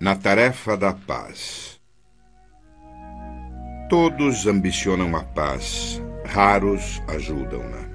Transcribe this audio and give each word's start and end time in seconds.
Na 0.00 0.16
tarefa 0.16 0.78
da 0.78 0.94
paz. 0.94 1.78
Todos 3.90 4.46
ambicionam 4.46 5.14
a 5.14 5.22
paz, 5.22 6.00
raros 6.24 7.02
ajudam-na. 7.06 7.86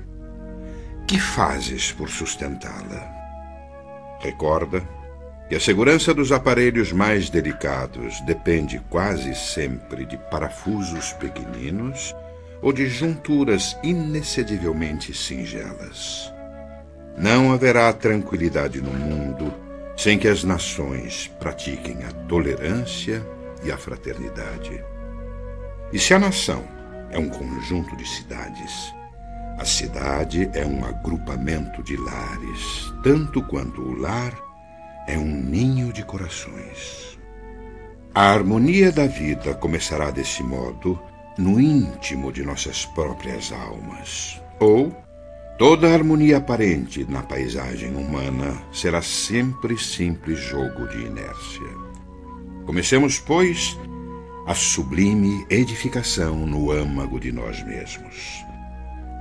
Que 1.07 1.19
fazes 1.19 1.91
por 1.91 2.07
sustentá-la? 2.07 3.11
Recorda 4.19 4.87
que 5.49 5.55
a 5.55 5.59
segurança 5.59 6.13
dos 6.13 6.31
aparelhos 6.31 6.93
mais 6.93 7.31
delicados 7.31 8.21
depende 8.21 8.79
quase 8.87 9.33
sempre 9.33 10.05
de 10.05 10.15
parafusos 10.29 11.11
pequeninos 11.13 12.15
ou 12.61 12.71
de 12.71 12.87
junturas 12.87 13.75
inexcedivelmente 13.81 15.11
singelas. 15.11 16.31
Não 17.17 17.51
haverá 17.51 17.91
tranquilidade 17.91 18.79
no 18.79 18.91
mundo 18.93 19.64
sem 19.95 20.19
que 20.19 20.27
as 20.27 20.43
nações 20.43 21.31
pratiquem 21.39 22.03
a 22.03 22.11
tolerância 22.27 23.25
e 23.63 23.71
a 23.71 23.77
fraternidade. 23.77 24.83
E 25.91 25.99
se 25.99 26.13
a 26.13 26.19
nação 26.19 26.63
é 27.09 27.17
um 27.17 27.29
conjunto 27.29 27.95
de 27.95 28.07
cidades, 28.07 28.93
a 29.57 29.63
cidade 29.63 30.49
é 30.53 30.65
um 30.65 30.83
agrupamento 30.83 31.81
de 31.81 31.95
lares, 31.95 32.93
tanto 33.03 33.41
quanto 33.43 33.81
o 33.81 33.97
lar 33.97 34.33
é 35.07 35.17
um 35.17 35.25
ninho 35.25 35.93
de 35.93 36.03
corações. 36.03 37.17
A 38.13 38.31
harmonia 38.31 38.91
da 38.91 39.07
vida 39.07 39.53
começará 39.55 40.11
desse 40.11 40.43
modo 40.43 40.99
no 41.37 41.59
íntimo 41.59 42.31
de 42.31 42.43
nossas 42.43 42.85
próprias 42.85 43.51
almas, 43.51 44.41
ou 44.59 44.95
Toda 45.57 45.93
harmonia 45.93 46.35
aparente 46.35 47.05
na 47.09 47.23
paisagem 47.23 47.95
humana 47.95 48.61
será 48.73 49.01
sempre 49.01 49.77
simples 49.77 50.37
jogo 50.37 50.85
de 50.89 50.97
inércia. 50.97 51.69
Comecemos, 52.65 53.19
pois, 53.19 53.79
a 54.45 54.53
sublime 54.53 55.45
edificação 55.49 56.35
no 56.45 56.71
âmago 56.71 57.21
de 57.21 57.31
nós 57.31 57.63
mesmos. 57.63 58.43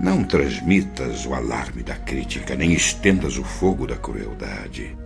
Não 0.00 0.24
transmitas 0.24 1.24
o 1.24 1.34
alarme 1.34 1.84
da 1.84 1.94
crítica, 1.94 2.56
nem 2.56 2.72
estendas 2.72 3.38
o 3.38 3.44
fogo 3.44 3.86
da 3.86 3.94
crueldade. 3.94 4.98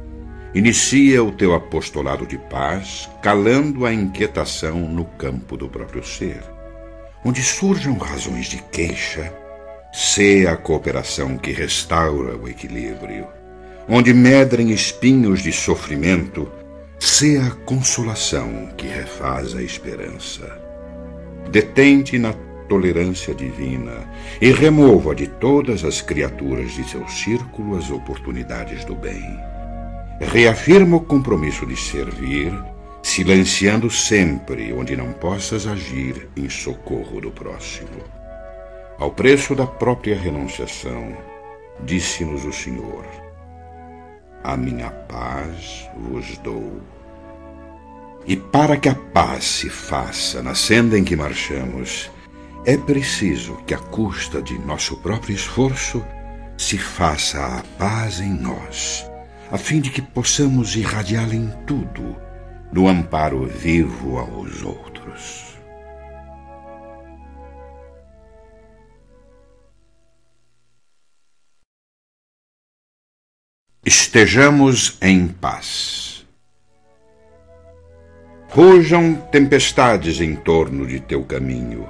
Inicia 0.54 1.22
o 1.22 1.30
teu 1.30 1.54
apostolado 1.54 2.26
de 2.26 2.38
paz, 2.38 3.06
calando 3.20 3.84
a 3.84 3.92
inquietação 3.92 4.80
no 4.88 5.04
campo 5.04 5.58
do 5.58 5.68
próprio 5.68 6.02
ser, 6.02 6.42
onde 7.22 7.42
surjam 7.42 7.98
razões 7.98 8.46
de 8.46 8.62
queixa 8.62 9.30
Sê 9.92 10.46
a 10.46 10.56
cooperação 10.56 11.38
que 11.38 11.50
restaura 11.50 12.36
o 12.36 12.48
equilíbrio. 12.48 13.26
Onde 13.88 14.12
medrem 14.12 14.70
espinhos 14.70 15.42
de 15.42 15.50
sofrimento, 15.50 16.50
sê 16.98 17.38
a 17.38 17.50
consolação 17.50 18.68
que 18.76 18.86
refaz 18.86 19.54
a 19.56 19.62
esperança. 19.62 20.60
Detente 21.50 22.18
na 22.18 22.34
tolerância 22.68 23.34
divina 23.34 24.06
e 24.40 24.52
remova 24.52 25.14
de 25.14 25.26
todas 25.26 25.84
as 25.84 26.02
criaturas 26.02 26.72
de 26.72 26.84
seu 26.88 27.08
círculo 27.08 27.78
as 27.78 27.90
oportunidades 27.90 28.84
do 28.84 28.94
bem. 28.94 29.24
Reafirma 30.20 30.98
o 30.98 31.00
compromisso 31.00 31.64
de 31.64 31.76
servir, 31.76 32.52
silenciando 33.02 33.90
sempre 33.90 34.72
onde 34.72 34.94
não 34.96 35.12
possas 35.12 35.66
agir 35.66 36.28
em 36.36 36.50
socorro 36.50 37.20
do 37.20 37.30
próximo. 37.30 38.17
Ao 38.98 39.12
preço 39.12 39.54
da 39.54 39.64
própria 39.64 40.18
renunciação, 40.18 41.16
disse-nos 41.84 42.44
o 42.44 42.52
Senhor: 42.52 43.06
A 44.42 44.56
minha 44.56 44.90
paz 44.90 45.88
vos 45.96 46.36
dou. 46.38 46.82
E 48.26 48.36
para 48.36 48.76
que 48.76 48.88
a 48.88 48.96
paz 48.96 49.44
se 49.44 49.70
faça 49.70 50.42
na 50.42 50.56
senda 50.56 50.98
em 50.98 51.04
que 51.04 51.14
marchamos, 51.14 52.10
é 52.66 52.76
preciso 52.76 53.54
que, 53.68 53.72
à 53.72 53.78
custa 53.78 54.42
de 54.42 54.58
nosso 54.58 54.96
próprio 54.96 55.32
esforço, 55.32 56.04
se 56.56 56.76
faça 56.76 57.38
a 57.38 57.62
paz 57.78 58.18
em 58.18 58.34
nós, 58.34 59.08
a 59.52 59.56
fim 59.56 59.80
de 59.80 59.90
que 59.90 60.02
possamos 60.02 60.74
irradiá-la 60.74 61.36
em 61.36 61.48
tudo, 61.68 62.16
no 62.72 62.88
amparo 62.88 63.46
vivo 63.46 64.18
aos 64.18 64.64
outros. 64.64 65.47
Estejamos 73.90 74.98
em 75.00 75.26
paz. 75.26 76.26
Rujam 78.50 79.14
tempestades 79.32 80.20
em 80.20 80.36
torno 80.36 80.86
de 80.86 81.00
teu 81.00 81.24
caminho. 81.24 81.88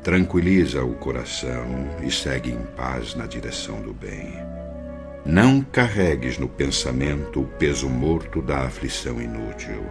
Tranquiliza 0.00 0.84
o 0.84 0.94
coração 0.94 1.90
e 2.06 2.08
segue 2.12 2.52
em 2.52 2.62
paz 2.76 3.16
na 3.16 3.26
direção 3.26 3.82
do 3.82 3.92
bem. 3.92 4.32
Não 5.26 5.60
carregues 5.60 6.38
no 6.38 6.48
pensamento 6.48 7.40
o 7.40 7.46
peso 7.46 7.88
morto 7.88 8.40
da 8.40 8.60
aflição 8.60 9.20
inútil. 9.20 9.84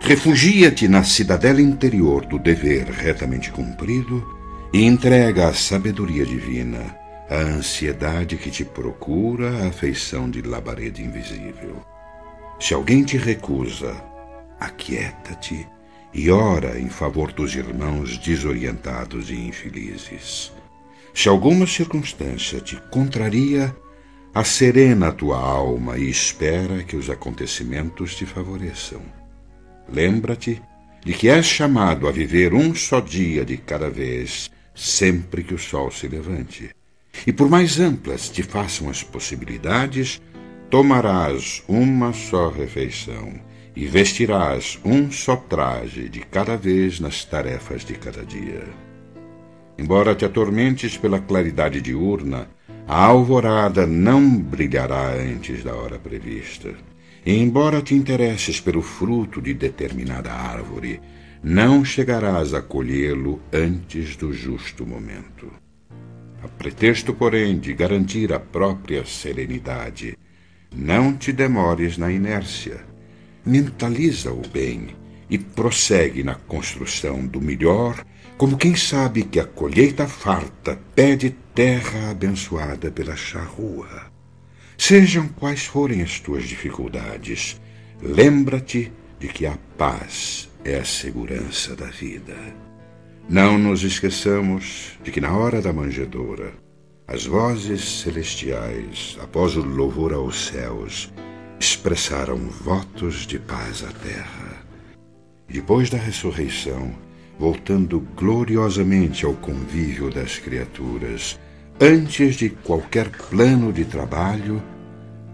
Refugia-te 0.00 0.88
na 0.88 1.04
cidadela 1.04 1.60
interior 1.60 2.24
do 2.24 2.38
dever 2.38 2.86
retamente 2.86 3.52
cumprido 3.52 4.26
e 4.72 4.86
entrega 4.86 5.48
a 5.48 5.52
sabedoria 5.52 6.24
divina 6.24 7.04
a 7.28 7.36
ansiedade 7.36 8.36
que 8.36 8.50
te 8.50 8.64
procura, 8.64 9.64
a 9.64 9.68
afeição 9.68 10.30
de 10.30 10.42
labareda 10.42 11.00
invisível. 11.00 11.84
Se 12.60 12.72
alguém 12.72 13.04
te 13.04 13.16
recusa, 13.16 13.94
aquieta-te 14.60 15.66
e 16.14 16.30
ora 16.30 16.78
em 16.78 16.88
favor 16.88 17.32
dos 17.32 17.54
irmãos 17.54 18.16
desorientados 18.18 19.30
e 19.30 19.34
infelizes. 19.34 20.52
Se 21.12 21.28
alguma 21.28 21.66
circunstância 21.66 22.60
te 22.60 22.76
contraria, 22.90 23.74
acerena 24.32 25.08
a 25.08 25.12
tua 25.12 25.38
alma 25.38 25.98
e 25.98 26.08
espera 26.08 26.84
que 26.84 26.94
os 26.94 27.10
acontecimentos 27.10 28.14
te 28.14 28.24
favoreçam. 28.24 29.02
Lembra-te 29.88 30.62
de 31.04 31.12
que 31.12 31.28
és 31.28 31.46
chamado 31.46 32.06
a 32.08 32.12
viver 32.12 32.52
um 32.52 32.74
só 32.74 33.00
dia 33.00 33.44
de 33.44 33.56
cada 33.56 33.88
vez, 33.88 34.50
sempre 34.74 35.42
que 35.42 35.54
o 35.54 35.58
sol 35.58 35.90
se 35.90 36.08
levante. 36.08 36.75
E 37.24 37.32
por 37.32 37.48
mais 37.48 37.78
amplas 37.78 38.28
te 38.28 38.42
façam 38.42 38.90
as 38.90 39.02
possibilidades, 39.02 40.20
tomarás 40.68 41.62
uma 41.68 42.12
só 42.12 42.48
refeição 42.48 43.34
e 43.76 43.86
vestirás 43.86 44.78
um 44.84 45.10
só 45.10 45.36
traje 45.36 46.08
de 46.08 46.20
cada 46.20 46.56
vez 46.56 46.98
nas 46.98 47.24
tarefas 47.24 47.84
de 47.84 47.94
cada 47.94 48.24
dia. 48.24 48.64
Embora 49.78 50.14
te 50.14 50.24
atormentes 50.24 50.96
pela 50.96 51.20
claridade 51.20 51.80
diurna, 51.82 52.48
a 52.88 53.04
alvorada 53.04 53.86
não 53.86 54.38
brilhará 54.38 55.12
antes 55.12 55.62
da 55.62 55.74
hora 55.74 55.98
prevista. 55.98 56.74
E 57.24 57.36
embora 57.36 57.82
te 57.82 57.94
interesses 57.94 58.60
pelo 58.60 58.80
fruto 58.80 59.42
de 59.42 59.52
determinada 59.52 60.32
árvore, 60.32 61.00
não 61.42 61.84
chegarás 61.84 62.54
a 62.54 62.62
colhê-lo 62.62 63.40
antes 63.52 64.16
do 64.16 64.32
justo 64.32 64.86
momento. 64.86 65.65
A 66.42 66.48
pretexto, 66.48 67.14
porém, 67.14 67.58
de 67.58 67.72
garantir 67.72 68.32
a 68.32 68.38
própria 68.38 69.04
serenidade, 69.04 70.16
não 70.74 71.16
te 71.16 71.32
demores 71.32 71.96
na 71.96 72.12
inércia. 72.12 72.84
Mentaliza 73.44 74.32
o 74.32 74.42
bem 74.48 74.88
e 75.30 75.38
prossegue 75.38 76.22
na 76.22 76.34
construção 76.34 77.26
do 77.26 77.40
melhor, 77.40 78.04
como 78.36 78.56
quem 78.56 78.76
sabe 78.76 79.22
que 79.22 79.40
a 79.40 79.44
colheita 79.44 80.06
farta 80.06 80.78
pede 80.94 81.30
terra 81.54 82.10
abençoada 82.10 82.90
pela 82.90 83.16
charrua. 83.16 84.12
Sejam 84.76 85.28
quais 85.28 85.64
forem 85.64 86.02
as 86.02 86.20
tuas 86.20 86.44
dificuldades, 86.44 87.60
lembra-te 88.02 88.92
de 89.18 89.28
que 89.28 89.46
a 89.46 89.56
paz 89.78 90.50
é 90.62 90.76
a 90.76 90.84
segurança 90.84 91.74
da 91.74 91.86
vida. 91.86 92.65
Não 93.28 93.58
nos 93.58 93.82
esqueçamos 93.82 94.96
de 95.02 95.10
que 95.10 95.20
na 95.20 95.36
hora 95.36 95.60
da 95.60 95.72
manjedoura, 95.72 96.54
as 97.08 97.26
vozes 97.26 98.02
celestiais, 98.02 99.18
após 99.20 99.56
o 99.56 99.62
louvor 99.62 100.12
aos 100.12 100.46
céus, 100.46 101.12
expressaram 101.58 102.36
votos 102.36 103.26
de 103.26 103.40
paz 103.40 103.82
à 103.82 103.90
terra. 103.90 104.64
Depois 105.48 105.90
da 105.90 105.98
ressurreição, 105.98 106.94
voltando 107.36 107.98
gloriosamente 108.14 109.26
ao 109.26 109.34
convívio 109.34 110.08
das 110.08 110.38
criaturas, 110.38 111.36
antes 111.80 112.36
de 112.36 112.50
qualquer 112.50 113.10
plano 113.10 113.72
de 113.72 113.84
trabalho, 113.84 114.62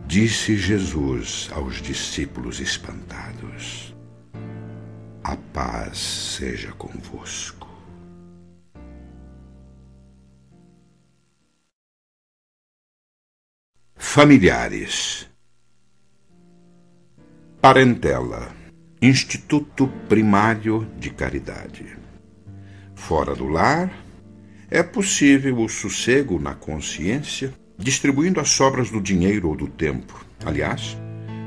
disse 0.06 0.56
Jesus 0.56 1.50
aos 1.53 1.83
discípulos 1.83 2.59
espantados: 2.59 3.95
A 5.23 5.37
paz 5.53 5.99
seja 5.99 6.73
convosco. 6.73 7.62
Familiares. 14.04 15.26
Parentela. 17.62 18.54
Instituto 19.00 19.88
Primário 20.06 20.87
de 20.99 21.08
Caridade. 21.08 21.96
Fora 22.94 23.34
do 23.34 23.46
lar, 23.46 23.90
é 24.70 24.82
possível 24.82 25.60
o 25.60 25.69
sossego 25.69 26.38
na 26.38 26.52
consciência, 26.52 27.54
distribuindo 27.78 28.38
as 28.38 28.50
sobras 28.50 28.90
do 28.90 29.00
dinheiro 29.00 29.49
ou 29.49 29.56
do 29.56 29.69
tempo. 29.69 30.26
Aliás, 30.44 30.94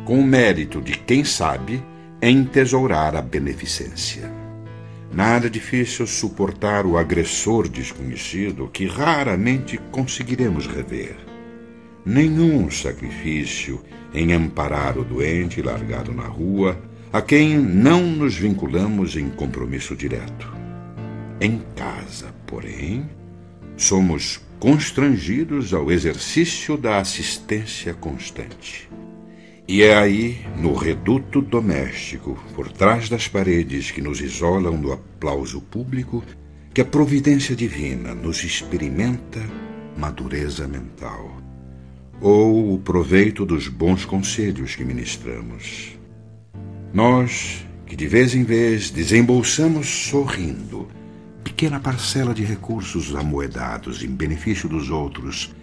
com 0.04 0.20
o 0.20 0.26
mérito 0.26 0.82
de 0.82 0.98
quem 0.98 1.24
sabe 1.24 1.84
entesourar 2.20 3.16
a 3.16 3.22
beneficência. 3.22 4.32
Nada 5.12 5.52
difícil 5.52 6.08
suportar 6.08 6.88
o 6.88 6.98
agressor 6.98 7.68
desconhecido 7.68 8.70
que 8.70 8.88
raramente 8.88 9.78
conseguiremos 9.92 10.66
rever. 10.66 11.25
Nenhum 12.06 12.70
sacrifício 12.70 13.82
em 14.14 14.32
amparar 14.32 14.98
o 14.98 15.04
doente 15.04 15.62
largado 15.62 16.14
na 16.14 16.28
rua, 16.28 16.80
a 17.12 17.22
quem 17.22 17.58
não 17.58 18.06
nos 18.06 18.36
vinculamos 18.36 19.16
em 19.16 19.30
compromisso 19.30 19.96
direto. 19.96 20.54
Em 21.42 21.62
casa, 21.76 22.34
porém, 22.46 23.10
somos 23.76 24.40
constrangidos 24.60 25.74
ao 25.74 25.92
exercício 25.92 26.78
da 26.78 26.98
assistência 26.98 27.94
constante. 27.94 28.90
E 29.68 29.82
é 29.82 29.98
aí, 29.98 30.46
no 30.58 30.76
reduto 30.76 31.42
doméstico, 31.42 32.38
por 32.54 32.72
trás 32.72 33.10
das 33.10 33.28
paredes 33.28 33.90
que 33.90 34.02
nos 34.02 34.22
isolam 34.22 34.80
do 34.80 34.94
aplauso 34.94 35.60
público, 35.60 36.24
que 36.72 36.82
a 36.82 36.86
providência 36.86 37.56
divina 37.56 38.14
nos 38.14 38.44
experimenta 38.44 39.42
madureza 39.98 40.68
mental, 40.68 41.35
ou 42.22 42.74
o 42.74 42.80
proveito 42.80 43.46
dos 43.46 43.68
bons 43.68 44.06
conselhos 44.06 44.76
que 44.76 44.86
ministramos. 44.86 45.98
Nós, 46.94 47.66
que 47.86 47.96
de 47.96 48.08
vez 48.08 48.34
em 48.34 48.44
vez 48.44 48.90
desembolsamos 48.90 49.88
sorrindo 49.88 50.88
pequena 51.44 51.80
parcela 51.80 52.34
de 52.34 52.44
recursos 52.44 53.16
amoedados 53.16 54.04
em 54.04 54.10
benefício 54.10 54.68
dos 54.68 54.90
outros, 54.90 55.54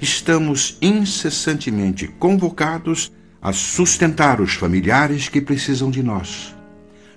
estamos 0.00 0.78
incessantemente 0.80 2.06
convocados 2.06 3.12
a 3.40 3.52
sustentar 3.52 4.40
os 4.40 4.54
familiares 4.54 5.28
que 5.28 5.40
precisam 5.40 5.90
de 5.90 6.02
nós. 6.02 6.54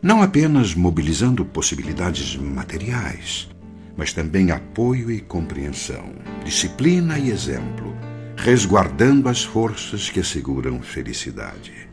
Não 0.01 0.21
apenas 0.21 0.73
mobilizando 0.73 1.45
possibilidades 1.45 2.35
materiais, 2.35 3.47
mas 3.95 4.11
também 4.11 4.51
apoio 4.51 5.09
e 5.11 5.21
compreensão, 5.21 6.13
disciplina 6.43 7.17
e 7.17 7.29
exemplo, 7.29 7.95
resguardando 8.35 9.29
as 9.29 9.43
forças 9.43 10.09
que 10.09 10.19
asseguram 10.19 10.81
felicidade. 10.81 11.89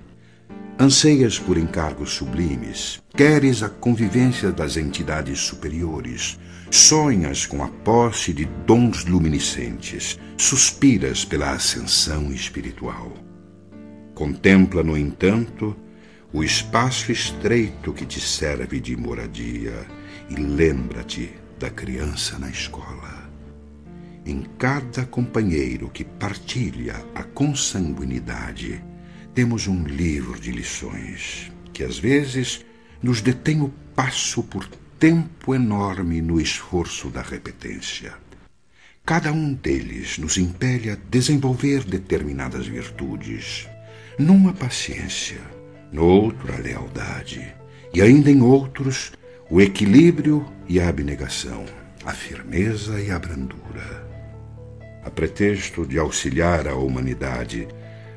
Anseias 0.79 1.39
por 1.39 1.57
encargos 1.57 2.13
sublimes, 2.13 3.01
queres 3.15 3.63
a 3.63 3.69
convivência 3.69 4.51
das 4.51 4.77
entidades 4.77 5.39
superiores, 5.39 6.39
sonhas 6.71 7.47
com 7.47 7.63
a 7.63 7.69
posse 7.69 8.33
de 8.33 8.47
dons 8.67 9.05
luminescentes, 9.05 10.19
suspiras 10.37 11.25
pela 11.25 11.53
ascensão 11.53 12.33
espiritual. 12.33 13.13
Contempla, 14.15 14.83
no 14.83 14.97
entanto, 14.97 15.77
o 16.33 16.43
espaço 16.43 17.13
estreito 17.13 17.93
que 17.93 18.07
te 18.07 18.21
serve 18.21 18.81
de 18.81 18.97
moradia 18.97 19.87
e 20.31 20.35
lembra-te 20.35 21.31
da 21.59 21.71
criança 21.71 22.39
na 22.39 22.49
escola. 22.49 23.22
Em 24.25 24.43
cada 24.57 25.05
companheiro 25.05 25.91
que 25.91 26.05
partilha 26.05 27.05
a 27.15 27.25
consanguinidade, 27.25 28.83
temos 29.35 29.67
um 29.67 29.83
livro 29.83 30.39
de 30.39 30.53
lições 30.53 31.51
que 31.73 31.83
às 31.83 31.99
vezes 31.99 32.65
nos 33.03 33.21
detém 33.21 33.61
o 33.61 33.69
passo 33.97 34.43
por 34.45 34.69
tempo 34.99 35.55
enorme 35.55 36.23
no 36.23 36.41
esforço 36.41 37.09
da 37.09 37.23
repetência. 37.23 38.15
Cada 39.05 39.33
um 39.33 39.53
deles 39.53 40.19
nos 40.19 40.37
impele 40.37 40.91
a 40.91 40.99
desenvolver 41.11 41.83
determinadas 41.83 42.67
virtudes 42.67 43.67
num 44.17 44.49
a 44.49 44.53
paciência, 44.53 45.41
no 45.91 46.05
outro 46.05 46.55
a 46.55 46.59
lealdade, 46.59 47.53
e 47.93 48.01
ainda 48.01 48.31
em 48.31 48.41
outros 48.41 49.13
o 49.51 49.61
equilíbrio 49.61 50.47
e 50.69 50.79
a 50.79 50.89
abnegação, 50.89 51.65
a 52.05 52.13
firmeza 52.13 53.01
e 53.01 53.11
a 53.11 53.19
brandura. 53.19 54.02
A 55.05 55.11
pretexto 55.11 55.85
de 55.85 55.99
auxiliar 55.99 56.69
a 56.69 56.75
humanidade, 56.75 57.67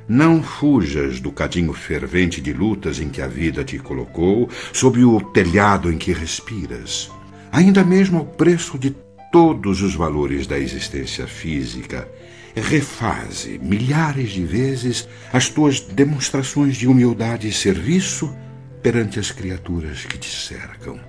não 0.08 0.44
fujas 0.44 1.20
do 1.20 1.32
cadinho 1.32 1.74
fervente 1.74 2.40
de 2.40 2.54
lutas 2.54 3.00
em 3.00 3.10
que 3.10 3.22
a 3.22 3.28
vida 3.28 3.64
te 3.64 3.80
colocou, 3.80 4.50
sob 4.72 5.04
o 5.04 5.20
telhado 5.20 5.92
em 5.92 5.98
que 5.98 6.14
respiras, 6.14 7.10
ainda 7.52 7.84
mesmo 7.84 8.20
ao 8.20 8.26
preço 8.26 8.78
de 8.78 8.96
todos 9.32 9.82
os 9.82 9.96
valores 9.96 10.46
da 10.48 10.60
existência 10.60 11.28
física. 11.28 12.08
Refaze 12.56 13.60
milhares 13.62 14.32
de 14.32 14.46
vezes 14.46 15.08
as 15.34 15.50
tuas 15.50 15.82
demonstrações 15.82 16.78
de 16.78 16.88
humildade 16.88 17.48
e 17.48 17.52
serviço 17.52 18.34
perante 18.82 19.20
as 19.20 19.32
criaturas 19.32 20.06
que 20.06 20.18
te 20.18 20.30
cercam, 20.30 21.00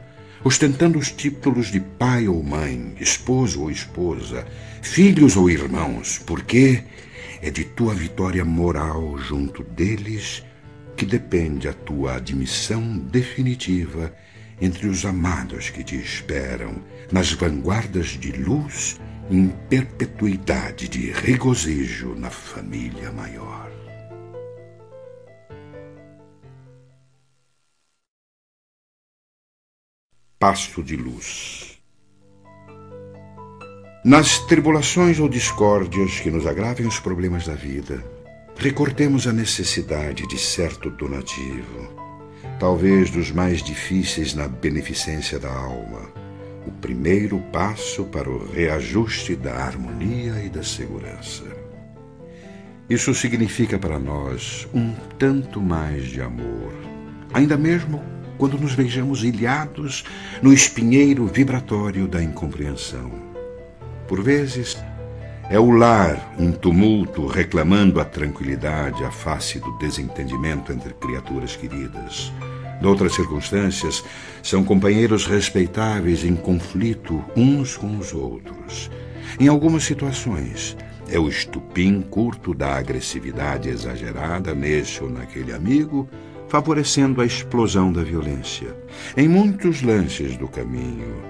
ostentando 0.45 0.99
os 0.99 1.11
títulos 1.11 1.69
de 1.69 1.81
pai 1.81 2.29
ou 2.29 2.43
mãe, 2.43 2.95
esposo 3.01 3.63
ou 3.63 3.71
esposa, 3.71 4.47
filhos 4.83 5.37
ou 5.37 5.51
irmãos, 5.51 6.21
porque 6.25 6.85
é 7.43 7.51
de 7.51 7.65
tua 7.65 7.95
vitória 7.95 8.45
moral 8.45 9.17
junto 9.19 9.63
deles 9.63 10.43
que 10.97 11.05
depende 11.05 11.69
a 11.69 11.73
tua 11.73 12.17
admissão 12.17 12.99
definitiva 12.99 14.15
entre 14.61 14.87
os 14.87 15.05
amados 15.05 15.69
que 15.69 15.85
te 15.85 15.97
esperam 15.97 16.77
nas 17.13 17.33
vanguardas 17.33 18.09
de 18.09 18.33
luz 18.33 18.99
em 19.31 19.49
perpetuidade 19.69 20.89
de 20.89 21.11
regozijo 21.11 22.15
na 22.15 22.31
família 22.31 23.13
maior. 23.13 23.66
Passo 30.39 30.83
de 30.83 30.97
luz. 30.97 31.79
Nas 34.05 34.39
tribulações 34.41 35.19
ou 35.19 35.29
discórdias 35.29 36.21
que 36.21 36.31
nos 36.31 36.47
agravem 36.47 36.87
os 36.87 37.01
problemas 37.01 37.47
da 37.47 37.55
vida, 37.55 38.05
recordemos 38.55 39.27
a 39.27 39.33
necessidade 39.33 40.29
de 40.29 40.39
certo 40.39 40.91
donativo, 40.91 41.89
talvez 42.61 43.11
dos 43.11 43.31
mais 43.33 43.63
difíceis 43.63 44.35
na 44.35 44.47
beneficência 44.47 45.39
da 45.39 45.51
alma 45.51 46.13
o 46.67 46.71
primeiro 46.71 47.39
passo 47.53 48.05
para 48.05 48.29
o 48.29 48.51
reajuste 48.51 49.37
da 49.37 49.55
harmonia 49.55 50.43
e 50.45 50.51
da 50.51 50.63
segurança. 50.63 51.45
Isso 52.91 53.15
significa 53.15 53.79
para 53.79 53.99
nós 53.99 54.69
um 54.75 54.93
tanto 55.19 55.63
mais 55.63 56.05
de 56.07 56.21
amor, 56.21 56.75
ainda 57.33 57.57
mesmo 57.57 58.03
quando 58.39 58.59
nos 58.59 58.75
vejamos 58.75 59.25
ilhados 59.25 60.05
no 60.43 60.53
espinheiro 60.53 61.27
vibratório 61.27 62.07
da 62.07 62.23
incompreensão. 62.23 63.11
Por 64.07 64.23
vezes, 64.23 64.77
é 65.49 65.59
o 65.59 65.71
lar 65.71 66.35
em 66.39 66.53
tumulto 66.53 67.27
reclamando 67.27 68.01
a 68.01 68.05
tranquilidade 68.05 69.05
à 69.05 69.11
face 69.11 69.59
do 69.59 69.77
desentendimento 69.79 70.73
entre 70.73 70.93
criaturas 70.95 71.57
queridas 71.57 72.33
Noutras 72.81 73.15
circunstâncias, 73.15 74.05
são 74.43 74.63
companheiros 74.63 75.27
respeitáveis 75.27 76.25
em 76.25 76.37
conflito 76.37 77.25
uns 77.35 77.77
com 77.77 77.97
os 77.97 78.13
outros. 78.13 78.91
Em 79.41 79.49
algumas 79.49 79.85
situações, 79.85 80.77
é 81.11 81.19
o 81.19 81.29
estupim 81.29 82.03
curto 82.03 82.53
da 82.53 82.77
agressividade 82.77 83.69
exagerada 83.69 84.55
nesse 84.55 85.03
ou 85.03 85.09
naquele 85.09 85.53
amigo, 85.53 86.09
favorecendo 86.49 87.21
a 87.21 87.27
explosão 87.27 87.93
da 87.93 88.03
violência. 88.03 88.77
Em 89.17 89.29
muitos 89.29 89.83
lances 89.83 90.37
do 90.37 90.49
caminho, 90.49 91.23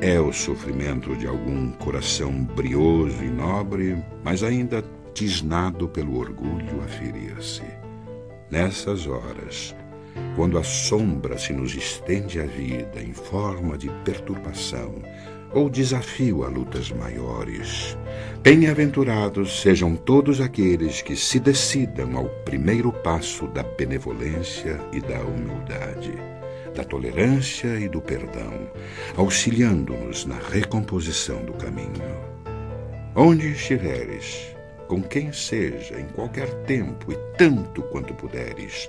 é 0.00 0.18
o 0.18 0.32
sofrimento 0.32 1.14
de 1.16 1.26
algum 1.26 1.72
coração 1.72 2.32
brioso 2.32 3.22
e 3.22 3.28
nobre, 3.28 4.02
mas 4.24 4.42
ainda 4.42 4.82
tisnado 5.12 5.88
pelo 5.88 6.18
orgulho 6.18 6.82
a 6.82 6.88
ferir-se. 6.88 7.62
Nessas 8.50 9.06
horas, 9.06 9.74
quando 10.36 10.58
a 10.58 10.64
sombra 10.64 11.36
se 11.36 11.52
nos 11.52 11.74
estende 11.74 12.40
à 12.40 12.46
vida 12.46 13.02
em 13.02 13.12
forma 13.12 13.76
de 13.76 13.90
perturbação 14.04 14.94
ou 15.52 15.68
desafio 15.68 16.44
a 16.44 16.48
lutas 16.48 16.90
maiores. 16.90 17.96
Bem-aventurados 18.42 19.60
sejam 19.60 19.96
todos 19.96 20.40
aqueles 20.40 21.02
que 21.02 21.16
se 21.16 21.38
decidam 21.38 22.16
ao 22.16 22.26
primeiro 22.44 22.92
passo 22.92 23.46
da 23.48 23.62
benevolência 23.62 24.80
e 24.92 25.00
da 25.00 25.20
humildade, 25.20 26.12
da 26.74 26.84
tolerância 26.84 27.78
e 27.78 27.88
do 27.88 28.00
perdão, 28.00 28.70
auxiliando-nos 29.16 30.24
na 30.24 30.38
recomposição 30.38 31.44
do 31.44 31.52
caminho. 31.54 32.30
Onde 33.14 33.48
estiveres, 33.48 34.56
com 34.86 35.02
quem 35.02 35.32
seja, 35.32 36.00
em 36.00 36.06
qualquer 36.06 36.48
tempo 36.64 37.12
e 37.12 37.16
tanto 37.36 37.82
quanto 37.82 38.14
puderes, 38.14 38.88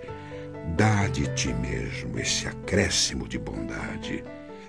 dá 0.77 1.07
de 1.07 1.25
ti 1.33 1.53
mesmo 1.55 2.19
esse 2.19 2.47
acréscimo 2.47 3.27
de 3.27 3.39
bondade, 3.39 4.23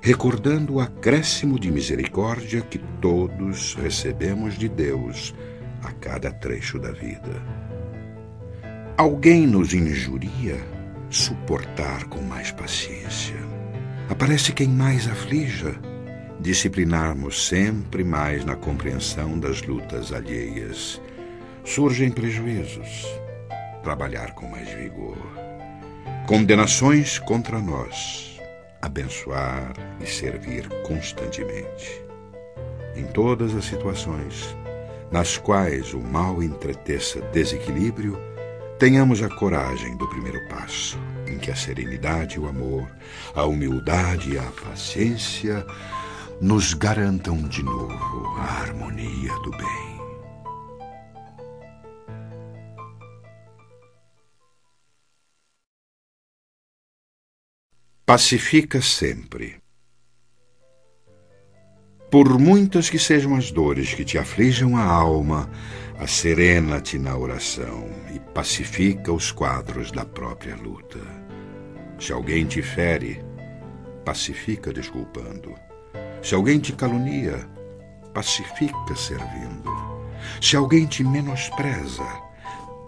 recordando 0.05 0.75
o 0.75 0.81
acréscimo 0.81 1.61
de 1.61 1.71
misericórdia 1.71 2.61
que 2.61 2.79
todos 3.01 3.75
recebemos 3.75 4.59
de 4.59 4.69
Deus 4.69 5.33
a 5.81 5.93
cada 5.93 6.33
trecho 6.33 6.77
da 6.77 6.91
vida. 6.91 7.41
Alguém 8.97 9.47
nos 9.47 9.73
injuria, 9.73 10.59
suportar 11.09 12.07
com 12.07 12.21
mais 12.21 12.51
paciência. 12.51 13.37
Aparece 14.09 14.53
quem 14.53 14.67
mais 14.67 15.07
aflija, 15.07 15.73
disciplinarmos 16.41 17.47
sempre 17.47 18.03
mais 18.03 18.45
na 18.45 18.57
compreensão 18.57 19.39
das 19.39 19.63
lutas 19.63 20.13
alheias. 20.13 21.01
Surgem 21.65 22.11
prejuízos, 22.11 23.07
trabalhar 23.85 24.35
com 24.35 24.49
mais 24.49 24.69
vigor. 24.69 25.17
Condenações 26.27 27.21
contra 27.21 27.61
nós, 27.61 28.32
abençoar 28.83 29.73
e 30.01 30.07
servir 30.07 30.69
constantemente. 30.83 32.05
Em 32.95 33.05
todas 33.05 33.55
as 33.55 33.65
situações 33.65 34.55
nas 35.13 35.37
quais 35.37 35.93
o 35.93 36.01
mal 36.01 36.43
entreteça 36.43 37.21
desequilíbrio, 37.33 38.19
tenhamos 38.79 39.23
a 39.23 39.29
coragem 39.29 39.95
do 39.99 40.09
primeiro 40.09 40.41
passo, 40.49 40.99
em 41.27 41.39
que 41.39 41.51
a 41.51 41.55
serenidade 41.55 42.37
e 42.37 42.41
o 42.41 42.49
amor, 42.49 42.89
a 43.35 43.45
humildade 43.45 44.33
e 44.33 44.39
a 44.39 44.51
paciência 44.67 45.65
nos 46.41 46.73
garantam 46.73 47.37
de 47.43 47.63
novo 47.63 48.35
a 48.39 48.63
harmonia 48.63 49.33
do 49.45 49.51
bem. 49.51 49.92
Pacifica 58.05 58.83
sempre. 58.83 59.63
Por 62.11 62.37
muitas 62.37 62.91
que 62.91 62.99
sejam 62.99 63.37
as 63.37 63.53
dores 63.53 63.95
que 63.95 64.05
te 64.05 64.19
aflijam 64.19 64.77
a 64.77 64.83
alma, 64.83 65.49
acerena-te 66.01 66.99
na 66.99 67.17
oração 67.17 67.89
e 68.13 68.19
pacifica 68.35 69.13
os 69.13 69.31
quadros 69.31 69.93
da 69.93 70.05
própria 70.05 70.57
luta. 70.57 70.99
Se 71.97 72.13
alguém 72.13 72.45
te 72.45 72.61
fere, 72.61 73.25
pacifica 74.05 74.73
desculpando. 74.73 75.55
Se 76.21 76.35
alguém 76.35 76.59
te 76.59 76.73
calunia, 76.73 77.49
pacifica 78.13 78.97
servindo. 78.97 79.71
Se 80.41 80.57
alguém 80.57 80.87
te 80.87 81.05
menospreza, 81.05 82.05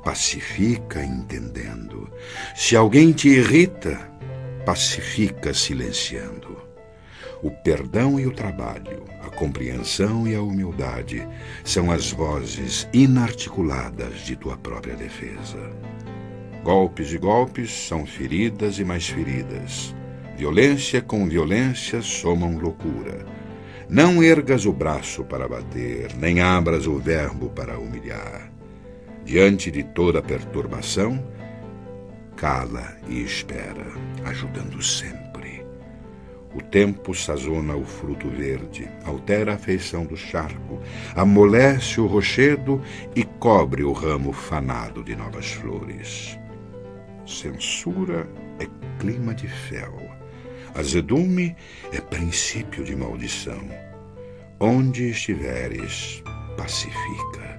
pacifica 0.02 1.04
entendendo. 1.04 2.10
Se 2.56 2.74
alguém 2.74 3.12
te 3.12 3.28
irrita, 3.28 4.12
pacifica 4.64 5.52
silenciando. 5.52 6.62
O 7.42 7.50
perdão 7.50 8.18
e 8.18 8.26
o 8.26 8.32
trabalho, 8.32 9.04
a 9.20 9.28
compreensão 9.28 10.26
e 10.26 10.34
a 10.34 10.40
humildade 10.40 11.28
são 11.62 11.90
as 11.90 12.10
vozes 12.10 12.88
inarticuladas 12.92 14.20
de 14.20 14.34
tua 14.34 14.56
própria 14.56 14.96
defesa. 14.96 15.58
Golpes 16.62 17.12
e 17.12 17.18
golpes 17.18 17.70
são 17.70 18.06
feridas 18.06 18.78
e 18.78 18.84
mais 18.84 19.06
feridas. 19.06 19.94
Violência 20.38 21.02
com 21.02 21.28
violência 21.28 22.00
somam 22.00 22.56
loucura. 22.56 23.26
Não 23.88 24.22
ergas 24.22 24.64
o 24.64 24.72
braço 24.72 25.22
para 25.24 25.46
bater, 25.46 26.14
nem 26.16 26.40
abras 26.40 26.86
o 26.86 26.98
verbo 26.98 27.50
para 27.50 27.78
humilhar. 27.78 28.50
Diante 29.24 29.70
de 29.70 29.82
toda 29.82 30.22
perturbação, 30.22 31.22
cala 32.44 32.94
e 33.08 33.22
espera, 33.22 33.86
ajudando 34.26 34.82
sempre. 34.82 35.64
O 36.54 36.60
tempo 36.60 37.14
sazona 37.14 37.74
o 37.74 37.86
fruto 37.86 38.28
verde, 38.28 38.86
altera 39.02 39.54
a 39.54 39.56
feição 39.56 40.04
do 40.04 40.14
charco, 40.14 40.78
amolece 41.16 42.02
o 42.02 42.06
rochedo 42.06 42.82
e 43.16 43.24
cobre 43.24 43.82
o 43.82 43.92
ramo 43.92 44.30
fanado 44.30 45.02
de 45.02 45.16
novas 45.16 45.52
flores. 45.52 46.38
Censura 47.26 48.28
é 48.60 48.66
clima 49.00 49.34
de 49.34 49.48
fel 49.48 49.94
Azedume 50.74 51.56
é 51.94 52.00
princípio 52.02 52.84
de 52.84 52.94
maldição. 52.94 53.66
Onde 54.60 55.08
estiveres, 55.08 56.22
pacifica, 56.58 57.58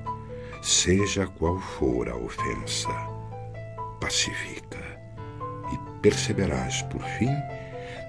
seja 0.61 1.25
qual 1.25 1.59
for 1.59 2.07
a 2.07 2.15
ofensa. 2.15 3.14
Pacifica, 4.05 4.77
e 5.73 5.99
perceberás, 5.99 6.83
por 6.83 7.01
fim, 7.17 7.31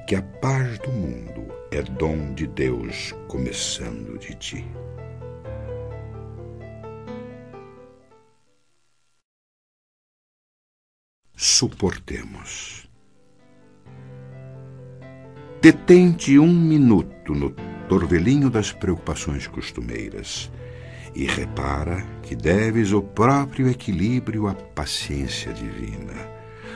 que 0.07 0.15
a 0.15 0.21
paz 0.21 0.79
do 0.81 0.93
mundo 0.93 1.49
é 1.71 1.81
dom 1.81 2.35
de 2.35 2.47
Deus 2.47 3.15
começando 3.29 4.19
de 4.19 4.35
ti. 4.35 4.67
Suportemos. 11.35 12.87
Detente 15.63 16.39
um 16.39 16.53
minuto 16.53 17.33
no 17.33 17.49
torvelinho 17.89 18.51
das 18.51 18.71
preocupações 18.71 19.47
costumeiras 19.47 20.53
e 21.15 21.25
repara 21.25 22.16
que 22.27 22.37
deves 22.37 22.93
o 22.93 23.01
próprio 23.01 23.69
equilíbrio 23.69 24.47
à 24.47 24.55
paciência 24.55 25.53
divina, 25.53 26.15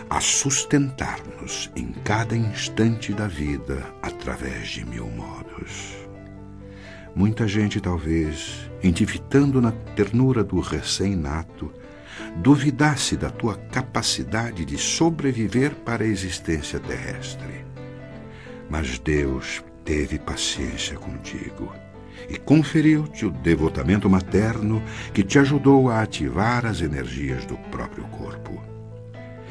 a 0.09 0.21
sustentar-nos 0.21 1.71
em 1.77 1.93
cada 2.05 2.37
instante 2.37 3.13
da 3.13 3.27
vida 3.27 3.85
através 4.01 4.69
de 4.69 4.85
mil 4.85 5.11
modos. 5.11 5.97
Muita 7.15 7.47
gente, 7.47 7.81
talvez, 7.81 8.71
endividando 8.83 9.61
na 9.61 9.73
ternura 9.73 10.43
do 10.45 10.61
recém-nato, 10.61 11.73
duvidasse 12.37 13.17
da 13.17 13.31
tua 13.31 13.57
capacidade 13.57 14.65
de 14.65 14.79
sobreviver 14.79 15.75
para 15.75 16.05
a 16.05 16.07
existência 16.07 16.79
terrestre 16.79 17.71
mas 18.71 19.01
Deus 19.01 19.65
teve 19.85 20.17
paciência 20.17 20.97
contigo 20.97 21.73
e 22.31 22.39
conferiu-te 22.39 23.27
o 23.27 23.31
devotamento 23.31 24.09
materno 24.09 24.81
que 25.13 25.25
te 25.25 25.39
ajudou 25.39 25.91
a 25.91 26.01
ativar 26.01 26.65
as 26.65 26.81
energias 26.81 27.45
do 27.45 27.57
próprio 27.71 28.05
corpo. 28.05 28.63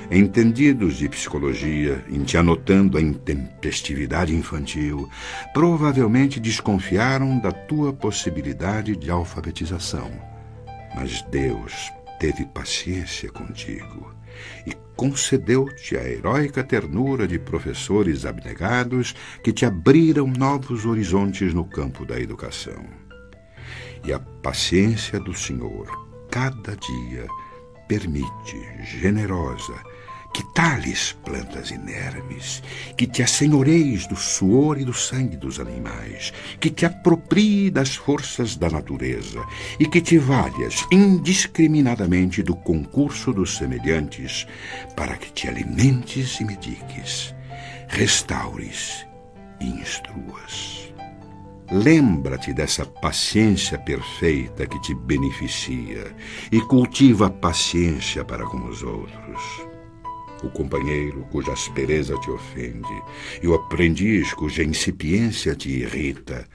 Entendidos 0.09 0.95
de 0.95 1.07
psicologia, 1.07 2.03
em 2.09 2.23
te 2.23 2.35
anotando 2.35 2.97
a 2.97 3.01
intempestividade 3.01 4.33
infantil, 4.33 5.07
provavelmente 5.53 6.39
desconfiaram 6.39 7.37
da 7.37 7.51
tua 7.51 7.93
possibilidade 7.93 8.95
de 8.95 9.11
alfabetização. 9.11 10.09
Mas 10.95 11.21
Deus 11.29 11.91
teve 12.19 12.45
paciência 12.45 13.29
contigo 13.29 14.18
e 14.65 14.73
concedeu-te 14.95 15.95
a 15.95 16.03
heróica 16.03 16.63
ternura 16.63 17.27
de 17.27 17.39
professores 17.39 18.25
abnegados 18.25 19.15
que 19.43 19.53
te 19.53 19.65
abriram 19.65 20.27
novos 20.27 20.85
horizontes 20.85 21.53
no 21.53 21.63
campo 21.63 22.05
da 22.05 22.19
educação. 22.19 22.85
E 24.03 24.11
a 24.11 24.19
paciência 24.19 25.19
do 25.19 25.33
Senhor, 25.33 25.87
cada 26.29 26.75
dia, 26.75 27.27
permite, 27.87 28.57
generosa, 28.99 29.75
que 30.33 30.43
tales 30.53 31.17
plantas 31.23 31.71
inermes, 31.71 32.61
que 32.95 33.07
te 33.07 33.23
assenhoreis 33.23 34.05
do 34.07 34.15
suor 34.15 34.79
e 34.79 34.85
do 34.85 34.93
sangue 34.93 35.35
dos 35.35 35.59
animais, 35.59 36.31
que 36.59 36.69
te 36.69 36.85
aproprie 36.85 37.71
das 37.71 37.95
forças 37.95 38.55
da 38.55 38.69
natureza 38.69 39.43
e 39.79 39.87
que 39.87 40.01
te 40.01 40.17
valhas 40.17 40.85
indiscriminadamente 40.91 42.43
do 42.43 42.55
concurso 42.55 43.33
dos 43.33 43.57
semelhantes, 43.57 44.47
para 44.95 45.17
que 45.17 45.31
te 45.31 45.47
alimentes 45.47 46.39
e 46.39 46.45
mediques, 46.45 47.33
restaures 47.87 49.05
e 49.59 49.65
instruas. 49.65 50.93
Lembra-te 51.71 52.51
dessa 52.51 52.83
paciência 52.83 53.77
perfeita 53.77 54.65
que 54.65 54.81
te 54.81 54.95
beneficia 54.95 56.15
e 56.51 56.59
cultiva 56.61 57.27
a 57.27 57.29
paciência 57.29 58.25
para 58.25 58.43
com 58.43 58.67
os 58.67 58.81
outros 58.81 59.68
o 60.43 60.49
companheiro 60.49 61.25
cuja 61.31 61.51
aspereza 61.51 62.17
te 62.19 62.29
ofende 62.29 63.03
e 63.41 63.47
o 63.47 63.53
aprendiz 63.53 64.33
cuja 64.33 64.63
incipiência 64.63 65.55
te 65.55 65.69
irrita, 65.69 66.47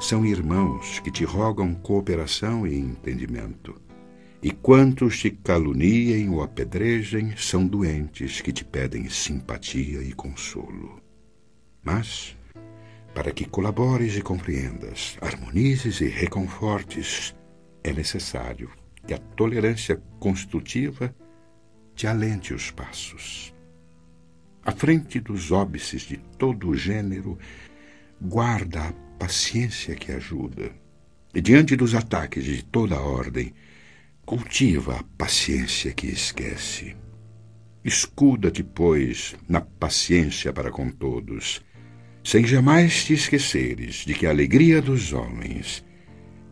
são 0.00 0.24
irmãos 0.24 1.00
que 1.00 1.10
te 1.10 1.24
rogam 1.24 1.74
cooperação 1.74 2.66
e 2.66 2.76
entendimento. 2.76 3.80
E 4.42 4.50
quantos 4.50 5.18
te 5.18 5.30
caluniem 5.30 6.28
ou 6.28 6.42
apedrejem 6.42 7.34
são 7.36 7.66
doentes 7.66 8.40
que 8.40 8.52
te 8.52 8.64
pedem 8.64 9.08
simpatia 9.08 10.02
e 10.02 10.12
consolo. 10.12 11.00
Mas, 11.82 12.36
para 13.14 13.32
que 13.32 13.46
colabores 13.46 14.16
e 14.16 14.22
compreendas, 14.22 15.16
harmonizes 15.20 16.00
e 16.00 16.08
reconfortes, 16.08 17.34
é 17.82 17.92
necessário 17.92 18.70
que 19.06 19.14
a 19.14 19.18
tolerância 19.18 20.02
construtiva 20.20 21.14
te 21.96 22.06
alente 22.06 22.52
os 22.52 22.70
passos. 22.70 23.52
à 24.62 24.72
frente 24.72 25.20
dos 25.20 25.52
óbices 25.52 26.02
de 26.02 26.16
todo 26.38 26.68
o 26.68 26.76
gênero, 26.76 27.38
guarda 28.20 28.88
a 28.88 28.92
paciência 29.16 29.94
que 29.94 30.10
ajuda. 30.10 30.72
E 31.32 31.40
diante 31.40 31.76
dos 31.76 31.94
ataques 31.94 32.44
de 32.44 32.64
toda 32.64 32.96
a 32.96 33.00
ordem, 33.00 33.54
cultiva 34.24 34.98
a 34.98 35.02
paciência 35.16 35.92
que 35.92 36.08
esquece. 36.08 36.96
Escuda-te, 37.84 38.64
pois, 38.64 39.36
na 39.48 39.60
paciência 39.60 40.52
para 40.52 40.72
com 40.72 40.90
todos, 40.90 41.62
sem 42.24 42.44
jamais 42.44 43.04
te 43.04 43.12
esqueceres 43.12 44.04
de 44.04 44.14
que 44.14 44.26
a 44.26 44.30
alegria 44.30 44.82
dos 44.82 45.12
homens 45.12 45.84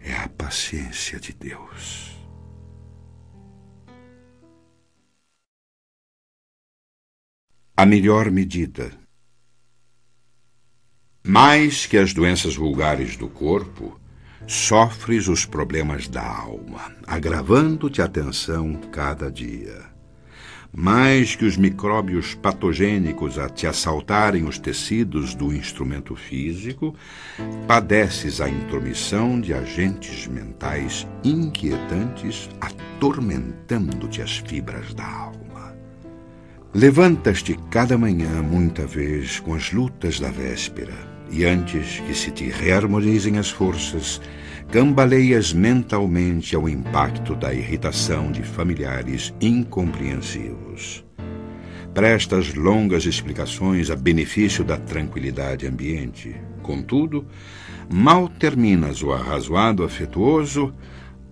é 0.00 0.14
a 0.14 0.28
paciência 0.28 1.18
de 1.18 1.32
Deus. 1.32 2.13
A 7.76 7.85
melhor 7.85 8.31
medida. 8.31 8.93
Mais 11.26 11.87
que 11.87 11.97
as 11.97 12.12
doenças 12.12 12.54
vulgares 12.54 13.16
do 13.16 13.28
corpo, 13.28 14.00
sofres 14.47 15.26
os 15.26 15.45
problemas 15.45 16.07
da 16.07 16.25
alma, 16.25 16.95
agravando-te 17.07 18.00
a 18.00 18.09
tensão 18.09 18.75
cada 18.93 19.31
dia 19.31 19.95
mais 20.76 21.37
que 21.37 21.45
os 21.45 21.57
micróbios 21.57 22.35
patogênicos 22.35 23.38
a 23.38 23.49
te 23.49 23.64
assaltarem 23.66 24.45
os 24.45 24.59
tecidos 24.59 25.33
do 25.35 25.54
instrumento 25.54 26.16
físico, 26.16 26.97
padeces 27.69 28.40
a 28.40 28.49
intromissão 28.49 29.40
de 29.40 29.54
agentes 29.54 30.26
mentais 30.26 31.07
inquietantes 31.23 32.50
atormentando-te 32.61 34.21
as 34.21 34.38
fibras 34.38 34.93
da 34.95 35.07
alma. 35.07 35.43
Levantas-te 36.76 37.57
cada 37.71 37.97
manhã, 37.97 38.43
muita 38.43 38.85
vez, 38.85 39.38
com 39.38 39.54
as 39.54 39.71
lutas 39.71 40.19
da 40.19 40.28
véspera, 40.28 40.93
e 41.31 41.45
antes 41.45 42.00
que 42.00 42.12
se 42.12 42.33
te 42.33 42.50
reharmonizem 42.50 43.38
as 43.38 43.49
forças, 43.49 44.21
cambaleias 44.73 45.52
mentalmente 45.52 46.57
ao 46.57 46.69
impacto 46.69 47.37
da 47.37 47.54
irritação 47.54 48.33
de 48.33 48.43
familiares 48.43 49.33
incompreensivos. 49.40 51.04
Prestas 51.95 52.52
longas 52.54 53.07
explicações 53.07 53.88
a 53.88 53.95
benefício 53.95 54.64
da 54.64 54.76
tranquilidade 54.76 55.69
ambiente. 55.69 56.35
Contudo, 56.61 57.25
mal 57.88 58.28
terminas 58.28 59.00
o 59.00 59.12
arrazoado 59.12 59.85
afetuoso, 59.85 60.75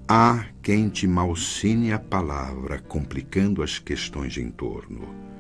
há 0.06 0.44
quem 0.62 0.88
te 0.88 1.08
malsine 1.08 1.92
a 1.92 1.98
palavra, 1.98 2.78
complicando 2.78 3.60
as 3.60 3.80
questões 3.80 4.38
em 4.38 4.48
torno. 4.48 5.31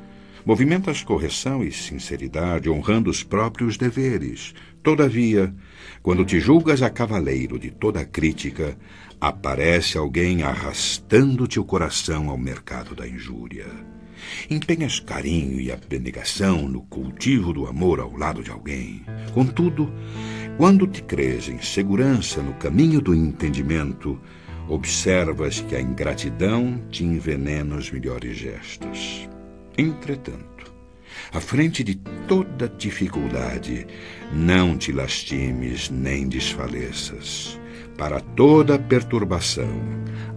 Movimentas 0.44 1.04
correção 1.04 1.62
e 1.62 1.70
sinceridade, 1.70 2.68
honrando 2.68 3.08
os 3.08 3.22
próprios 3.22 3.76
deveres. 3.76 4.52
Todavia, 4.82 5.54
quando 6.02 6.24
te 6.24 6.40
julgas 6.40 6.82
a 6.82 6.90
cavaleiro 6.90 7.58
de 7.58 7.70
toda 7.70 8.04
crítica, 8.04 8.76
aparece 9.20 9.96
alguém 9.96 10.42
arrastando-te 10.42 11.60
o 11.60 11.64
coração 11.64 12.28
ao 12.28 12.36
mercado 12.36 12.92
da 12.92 13.06
injúria. 13.06 13.66
Empenhas 14.50 14.98
carinho 14.98 15.60
e 15.60 15.70
abnegação 15.70 16.68
no 16.68 16.82
cultivo 16.82 17.52
do 17.52 17.66
amor 17.66 18.00
ao 18.00 18.16
lado 18.16 18.42
de 18.42 18.50
alguém. 18.50 19.04
Contudo, 19.32 19.92
quando 20.56 20.88
te 20.88 21.02
crês 21.02 21.48
em 21.48 21.60
segurança 21.60 22.42
no 22.42 22.54
caminho 22.54 23.00
do 23.00 23.14
entendimento, 23.14 24.20
observas 24.68 25.60
que 25.60 25.76
a 25.76 25.80
ingratidão 25.80 26.80
te 26.90 27.04
envenena 27.04 27.76
os 27.76 27.90
melhores 27.90 28.36
gestos. 28.36 29.28
Entretanto, 29.76 30.72
à 31.32 31.40
frente 31.40 31.82
de 31.82 31.94
toda 32.26 32.68
dificuldade, 32.68 33.86
não 34.32 34.76
te 34.76 34.92
lastimes 34.92 35.90
nem 35.90 36.28
desfaleças. 36.28 37.58
Para 37.96 38.20
toda 38.20 38.78
perturbação, 38.78 39.80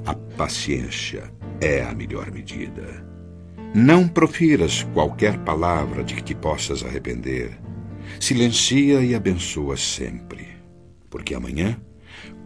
a 0.05 0.13
paciência 0.13 1.31
é 1.59 1.81
a 1.81 1.93
melhor 1.93 2.31
medida. 2.31 3.05
Não 3.73 4.07
profiras 4.07 4.83
qualquer 4.93 5.37
palavra 5.39 6.03
de 6.03 6.15
que 6.15 6.23
te 6.23 6.35
possas 6.35 6.83
arrepender. 6.83 7.57
Silencia 8.19 9.01
e 9.01 9.13
abençoa 9.13 9.75
sempre, 9.75 10.47
porque 11.09 11.33
amanhã, 11.33 11.77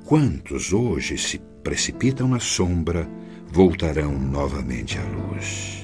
quantos 0.06 0.74
hoje 0.74 1.18
se 1.18 1.40
precipitam 1.64 2.28
na 2.28 2.40
sombra, 2.40 3.08
voltarão 3.52 4.18
novamente 4.18 4.98
à 4.98 5.04
luz 5.04 5.79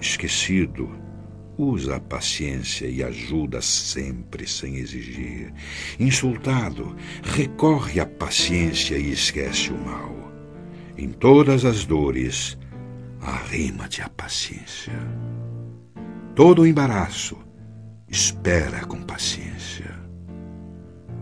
esquecido, 0.00 0.90
usa 1.58 1.96
a 1.96 2.00
paciência 2.00 2.86
e 2.86 3.02
ajuda 3.02 3.60
sempre 3.62 4.46
sem 4.46 4.76
exigir. 4.76 5.52
Insultado, 5.98 6.94
recorre 7.22 8.00
à 8.00 8.06
paciência 8.06 8.96
e 8.96 9.12
esquece 9.12 9.72
o 9.72 9.78
mal. 9.78 10.14
Em 10.96 11.08
todas 11.08 11.64
as 11.64 11.84
dores, 11.84 12.58
arrima-te 13.20 14.02
à 14.02 14.08
paciência. 14.08 14.92
Todo 16.34 16.62
o 16.62 16.66
embaraço, 16.66 17.36
espera 18.08 18.84
com 18.84 19.02
paciência. 19.02 19.96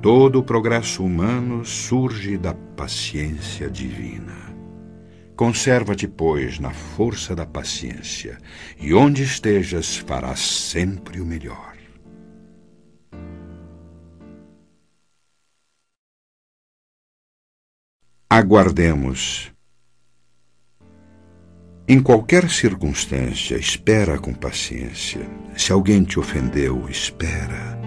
Todo 0.02 0.40
o 0.40 0.42
progresso 0.42 1.04
humano 1.04 1.64
surge 1.64 2.36
da 2.36 2.52
paciência 2.52 3.70
divina. 3.70 4.43
Conserva-te, 5.36 6.06
pois, 6.06 6.60
na 6.60 6.70
força 6.70 7.34
da 7.34 7.44
paciência, 7.44 8.38
e 8.78 8.94
onde 8.94 9.24
estejas 9.24 9.96
farás 9.96 10.38
sempre 10.38 11.20
o 11.20 11.24
melhor. 11.26 11.74
Aguardemos. 18.30 19.52
Em 21.86 22.00
qualquer 22.00 22.48
circunstância, 22.48 23.56
espera 23.56 24.18
com 24.18 24.32
paciência. 24.32 25.20
Se 25.56 25.70
alguém 25.70 26.02
te 26.02 26.18
ofendeu, 26.18 26.88
espera. 26.88 27.78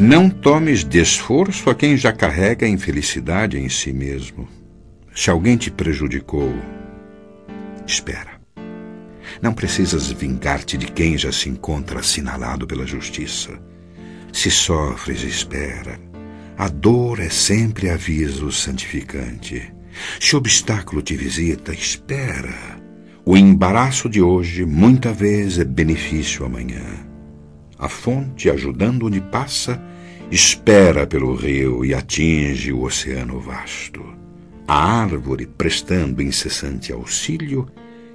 Não 0.00 0.28
tomes 0.28 0.84
de 0.84 1.00
esforço 1.00 1.70
a 1.70 1.74
quem 1.74 1.96
já 1.96 2.12
carrega 2.12 2.66
a 2.66 2.68
infelicidade 2.68 3.58
em 3.58 3.68
si 3.68 3.92
mesmo. 3.92 4.48
Se 5.14 5.30
alguém 5.30 5.56
te 5.56 5.70
prejudicou, 5.70 6.52
Espera. 7.88 8.38
Não 9.40 9.54
precisas 9.54 10.12
vingar-te 10.12 10.76
de 10.76 10.88
quem 10.88 11.16
já 11.16 11.32
se 11.32 11.48
encontra 11.48 12.00
assinalado 12.00 12.66
pela 12.66 12.86
justiça. 12.86 13.58
Se 14.30 14.50
sofres, 14.50 15.22
espera. 15.22 15.98
A 16.58 16.68
dor 16.68 17.18
é 17.18 17.30
sempre 17.30 17.88
aviso 17.88 18.52
santificante. 18.52 19.72
Se 20.20 20.36
obstáculo 20.36 21.00
te 21.00 21.16
visita, 21.16 21.72
espera. 21.72 22.78
O 23.24 23.38
embaraço 23.38 24.06
de 24.06 24.20
hoje 24.20 24.66
muita 24.66 25.10
vez 25.10 25.58
é 25.58 25.64
benefício 25.64 26.44
amanhã. 26.44 26.84
A 27.78 27.88
fonte, 27.88 28.50
ajudando 28.50 29.06
onde 29.06 29.20
passa, 29.20 29.82
espera 30.30 31.06
pelo 31.06 31.34
rio 31.34 31.86
e 31.86 31.94
atinge 31.94 32.70
o 32.70 32.82
oceano 32.82 33.40
vasto. 33.40 34.04
A 34.70 35.00
árvore, 35.00 35.46
prestando 35.46 36.20
incessante 36.20 36.92
auxílio, 36.92 37.66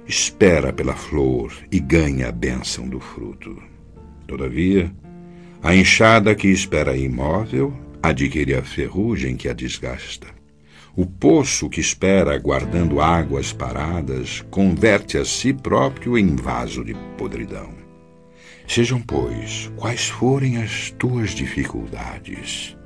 espera 0.06 0.72
pela 0.72 0.94
flor 0.94 1.52
e 1.68 1.80
ganha 1.80 2.28
a 2.28 2.32
bênção 2.32 2.88
do 2.88 3.00
fruto. 3.00 3.60
Todavia, 4.24 4.94
a 5.60 5.74
enxada 5.74 6.32
que 6.32 6.46
espera 6.46 6.96
imóvel 6.96 7.76
adquire 8.00 8.54
a 8.54 8.62
ferrugem 8.62 9.36
que 9.36 9.48
a 9.48 9.52
desgasta. 9.52 10.28
O 10.94 11.04
poço 11.04 11.68
que 11.68 11.80
espera 11.80 12.38
guardando 12.38 13.00
águas 13.00 13.52
paradas 13.52 14.44
converte 14.48 15.18
a 15.18 15.24
si 15.24 15.52
próprio 15.52 16.16
em 16.16 16.36
vaso 16.36 16.84
de 16.84 16.94
podridão. 17.18 17.74
Sejam, 18.68 19.00
pois, 19.00 19.72
quais 19.74 20.06
forem 20.06 20.58
as 20.58 20.92
tuas 20.92 21.30
dificuldades, 21.30 22.76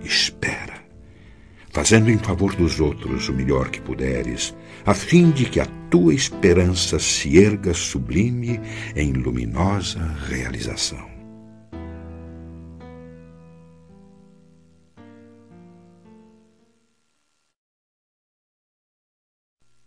espera 0.00 0.83
fazendo 1.74 2.08
em 2.08 2.16
favor 2.16 2.54
dos 2.54 2.78
outros 2.78 3.28
o 3.28 3.32
melhor 3.32 3.68
que 3.68 3.80
puderes, 3.80 4.54
a 4.86 4.94
fim 4.94 5.32
de 5.32 5.44
que 5.44 5.58
a 5.58 5.66
tua 5.90 6.14
esperança 6.14 7.00
se 7.00 7.36
erga 7.36 7.74
sublime 7.74 8.60
em 8.94 9.12
luminosa 9.12 9.98
realização. 10.28 11.12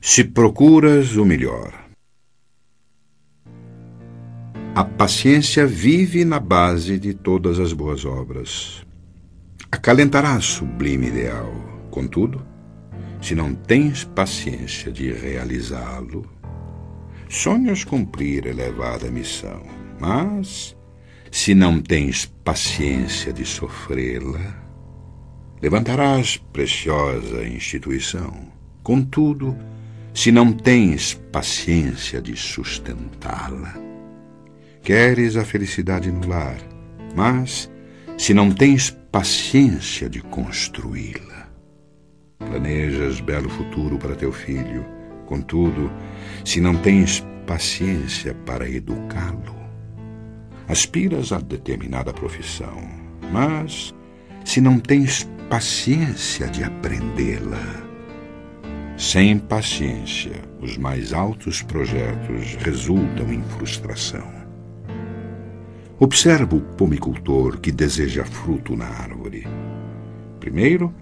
Se 0.01 0.25
procuras 0.25 1.15
o 1.15 1.23
melhor. 1.23 1.73
A 4.75 4.83
paciência 4.83 5.65
vive 5.65 6.25
na 6.25 6.39
base 6.39 6.99
de 6.99 7.13
todas 7.13 7.59
as 7.59 7.71
boas 7.71 8.03
obras. 8.03 8.85
Acalentará 9.71 10.39
sublime 10.39 11.07
ideal 11.07 11.66
Contudo, 11.97 12.45
se 13.19 13.33
não 13.33 13.55
tens 13.55 14.03
paciência 14.03 14.91
de 14.91 15.11
realizá-lo, 15.11 16.29
sonhas 17.27 17.83
cumprir 17.83 18.45
elevada 18.45 19.09
missão, 19.09 19.63
mas 19.99 20.77
se 21.31 21.55
não 21.55 21.81
tens 21.81 22.27
paciência 22.43 23.33
de 23.33 23.43
sofrê-la, 23.43 24.63
levantarás 25.59 26.37
preciosa 26.53 27.43
instituição. 27.43 28.47
Contudo, 28.83 29.57
se 30.13 30.31
não 30.31 30.53
tens 30.53 31.15
paciência 31.31 32.21
de 32.21 32.35
sustentá-la, 32.35 33.73
queres 34.83 35.35
a 35.35 35.43
felicidade 35.43 36.11
no 36.11 36.27
lar, 36.27 36.59
mas 37.15 37.71
se 38.19 38.35
não 38.35 38.51
tens 38.51 38.91
paciência 39.11 40.07
de 40.07 40.21
construí-la, 40.21 41.36
planejas 42.47 43.19
belo 43.19 43.49
futuro 43.49 43.97
para 43.97 44.15
teu 44.15 44.31
filho, 44.31 44.85
contudo, 45.25 45.91
se 46.45 46.61
não 46.61 46.75
tens 46.75 47.25
paciência 47.45 48.33
para 48.45 48.69
educá-lo, 48.69 49.55
aspiras 50.67 51.31
a 51.31 51.39
determinada 51.39 52.13
profissão, 52.13 52.89
mas 53.31 53.93
se 54.43 54.61
não 54.61 54.79
tens 54.79 55.29
paciência 55.49 56.47
de 56.47 56.63
aprendê-la, 56.63 57.87
sem 58.97 59.37
paciência, 59.37 60.41
os 60.59 60.75
mais 60.75 61.13
altos 61.13 61.61
projetos 61.61 62.55
resultam 62.55 63.31
em 63.31 63.43
frustração. 63.43 64.25
Observa 65.99 66.55
o 66.55 66.61
pomicultor 66.61 67.59
que 67.59 67.71
deseja 67.71 68.25
fruto 68.25 68.75
na 68.75 68.85
árvore. 68.85 69.47
Primeiro, 70.39 70.93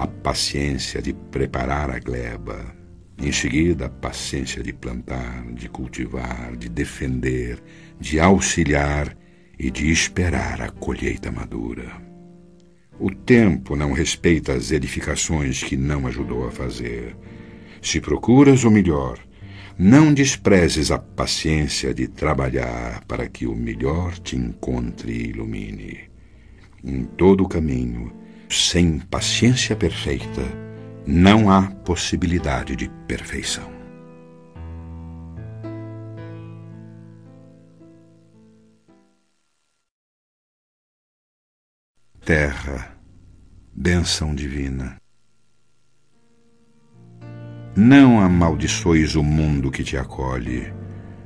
a 0.00 0.06
paciência 0.06 1.02
de 1.02 1.12
preparar 1.12 1.90
a 1.90 1.98
gleba. 1.98 2.74
Em 3.18 3.30
seguida, 3.30 3.84
a 3.84 3.90
paciência 3.90 4.62
de 4.62 4.72
plantar, 4.72 5.44
de 5.52 5.68
cultivar, 5.68 6.56
de 6.56 6.70
defender, 6.70 7.62
de 8.00 8.18
auxiliar 8.18 9.14
e 9.58 9.70
de 9.70 9.90
esperar 9.90 10.62
a 10.62 10.70
colheita 10.70 11.30
madura. 11.30 12.00
O 12.98 13.14
tempo 13.14 13.76
não 13.76 13.92
respeita 13.92 14.54
as 14.54 14.72
edificações 14.72 15.62
que 15.62 15.76
não 15.76 16.06
ajudou 16.06 16.48
a 16.48 16.50
fazer. 16.50 17.14
Se 17.82 18.00
procuras 18.00 18.64
o 18.64 18.70
melhor, 18.70 19.18
não 19.78 20.14
desprezes 20.14 20.90
a 20.90 20.98
paciência 20.98 21.92
de 21.92 22.08
trabalhar 22.08 23.04
para 23.04 23.28
que 23.28 23.46
o 23.46 23.54
melhor 23.54 24.18
te 24.18 24.34
encontre 24.34 25.12
e 25.12 25.28
ilumine. 25.28 26.00
Em 26.82 27.04
todo 27.04 27.44
o 27.44 27.48
caminho, 27.48 28.18
sem 28.50 28.98
paciência 28.98 29.76
perfeita, 29.76 30.42
não 31.06 31.50
há 31.50 31.62
possibilidade 31.84 32.76
de 32.76 32.88
perfeição. 33.06 33.80
terra, 42.30 42.96
bênção 43.74 44.32
divina. 44.32 44.96
Não 47.74 48.20
amaldiçoes 48.20 49.16
o 49.16 49.22
mundo 49.24 49.68
que 49.68 49.82
te 49.82 49.96
acolhe. 49.96 50.72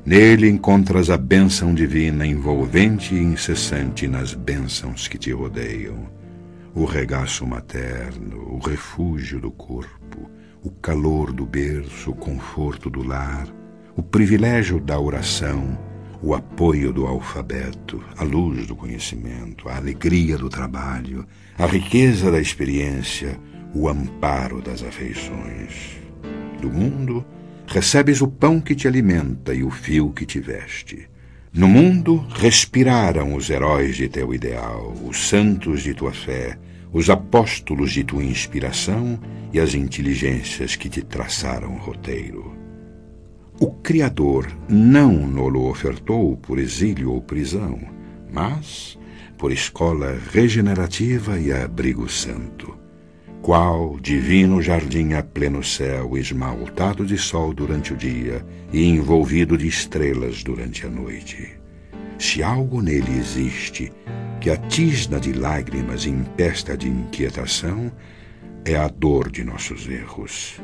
Nele 0.06 0.48
encontras 0.48 1.10
a 1.10 1.18
bênção 1.18 1.74
divina 1.74 2.26
envolvente 2.26 3.14
e 3.14 3.18
incessante 3.18 4.08
nas 4.08 4.32
bênçãos 4.32 5.06
que 5.06 5.18
te 5.18 5.30
rodeiam. 5.30 6.08
O 6.76 6.84
regaço 6.87 7.46
materno, 7.46 8.52
o 8.52 8.58
refúgio 8.58 9.40
do 9.40 9.48
corpo, 9.52 10.28
o 10.60 10.70
calor 10.70 11.32
do 11.32 11.46
berço, 11.46 12.10
o 12.10 12.16
conforto 12.16 12.90
do 12.90 13.00
lar, 13.00 13.46
o 13.94 14.02
privilégio 14.02 14.80
da 14.80 14.98
oração, 14.98 15.78
o 16.20 16.34
apoio 16.34 16.92
do 16.92 17.06
alfabeto, 17.06 18.02
a 18.16 18.24
luz 18.24 18.66
do 18.66 18.74
conhecimento, 18.74 19.68
a 19.68 19.76
alegria 19.76 20.37
do 20.37 20.48
trabalho, 20.48 21.24
a 21.56 21.64
riqueza 21.64 22.28
da 22.28 22.40
experiência, 22.40 23.38
o 23.72 23.88
amparo 23.88 24.60
das 24.60 24.82
afeições. 24.82 26.00
Do 26.60 26.68
mundo, 26.68 27.24
recebes 27.68 28.20
o 28.20 28.26
pão 28.26 28.60
que 28.60 28.74
te 28.74 28.88
alimenta 28.88 29.54
e 29.54 29.62
o 29.62 29.70
fio 29.70 30.10
que 30.10 30.26
te 30.26 30.40
veste. 30.40 31.08
No 31.56 31.68
mundo 31.68 32.16
respiraram 32.34 33.36
os 33.36 33.48
heróis 33.48 33.94
de 33.94 34.08
teu 34.08 34.34
ideal, 34.34 34.92
os 35.08 35.28
santos 35.28 35.84
de 35.84 35.94
tua 35.94 36.10
fé, 36.10 36.58
os 36.92 37.08
apóstolos 37.08 37.92
de 37.92 38.02
tua 38.02 38.24
inspiração 38.24 39.20
e 39.52 39.60
as 39.60 39.72
inteligências 39.72 40.74
que 40.74 40.88
te 40.88 41.00
traçaram 41.00 41.76
roteiro. 41.76 42.52
O 43.60 43.70
Criador 43.70 44.48
não 44.68 45.28
nolo 45.28 45.70
ofertou 45.70 46.36
por 46.38 46.58
exílio 46.58 47.12
ou 47.12 47.22
prisão, 47.22 47.78
mas 48.32 48.98
por 49.38 49.52
escola 49.52 50.18
regenerativa 50.32 51.38
e 51.38 51.52
abrigo 51.52 52.08
santo. 52.08 52.76
Qual 53.44 53.98
divino 54.00 54.62
jardim 54.62 55.12
a 55.12 55.22
pleno 55.22 55.62
céu, 55.62 56.16
esmaltado 56.16 57.04
de 57.04 57.18
sol 57.18 57.52
durante 57.52 57.92
o 57.92 57.96
dia 57.96 58.42
e 58.72 58.87
envolvido 58.87 59.59
de 59.59 59.68
estrelas 59.68 60.42
durante 60.42 60.87
a 60.87 60.88
noite. 60.88 61.52
Se 62.18 62.42
algo 62.42 62.80
nele 62.80 63.18
existe 63.18 63.92
que 64.40 64.48
a 64.48 64.57
tisna 64.57 65.20
de 65.20 65.35
lágrimas 65.35 66.07
empesta 66.07 66.74
de 66.74 66.88
inquietação, 66.88 67.92
é 68.64 68.76
a 68.76 68.88
dor 68.88 69.30
de 69.30 69.44
nossos 69.44 69.87
erros. 69.90 70.59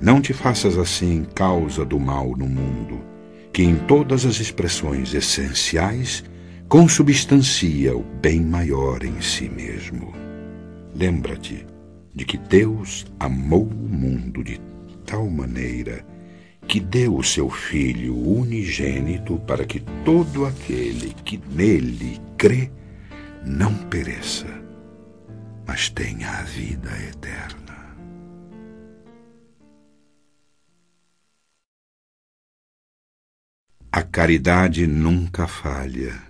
Não 0.00 0.20
te 0.20 0.32
faças 0.32 0.76
assim 0.76 1.24
causa 1.36 1.84
do 1.84 2.00
mal 2.00 2.36
no 2.36 2.48
mundo, 2.48 3.00
que 3.52 3.62
em 3.62 3.76
todas 3.76 4.26
as 4.26 4.40
expressões 4.40 5.14
essenciais 5.14 6.24
consubstancia 6.68 7.96
o 7.96 8.02
bem 8.02 8.40
maior 8.40 9.04
em 9.04 9.20
si 9.20 9.48
mesmo. 9.48 10.12
Lembra-te 10.92 11.77
de 12.18 12.24
que 12.24 12.36
Deus 12.36 13.06
amou 13.20 13.62
o 13.62 13.88
mundo 13.88 14.42
de 14.42 14.60
tal 15.06 15.30
maneira 15.30 16.04
que 16.66 16.80
deu 16.80 17.14
o 17.16 17.22
seu 17.22 17.48
Filho 17.48 18.18
unigênito 18.18 19.38
para 19.46 19.64
que 19.64 19.78
todo 20.04 20.44
aquele 20.44 21.14
que 21.24 21.40
nele 21.54 22.20
crê 22.36 22.72
não 23.46 23.72
pereça, 23.72 24.48
mas 25.64 25.88
tenha 25.90 26.28
a 26.28 26.42
vida 26.42 26.90
eterna. 27.08 27.96
A 33.92 34.02
caridade 34.02 34.88
nunca 34.88 35.46
falha. 35.46 36.27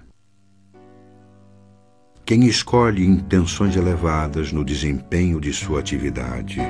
Quem 2.28 2.44
escolhe 2.44 3.06
intenções 3.06 3.74
elevadas 3.74 4.52
no 4.52 4.62
desempenho 4.62 5.40
de 5.40 5.50
sua 5.50 5.80
atividade 5.80 6.60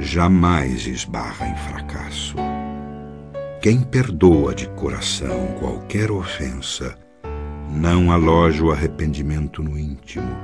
jamais 0.00 0.88
esbarra 0.88 1.46
em 1.46 1.56
fracasso. 1.56 2.34
Quem 3.62 3.80
perdoa 3.80 4.52
de 4.52 4.68
coração 4.70 5.54
qualquer 5.60 6.10
ofensa 6.10 6.98
não 7.70 8.10
aloja 8.10 8.64
o 8.64 8.72
arrependimento 8.72 9.62
no 9.62 9.78
íntimo. 9.78 10.36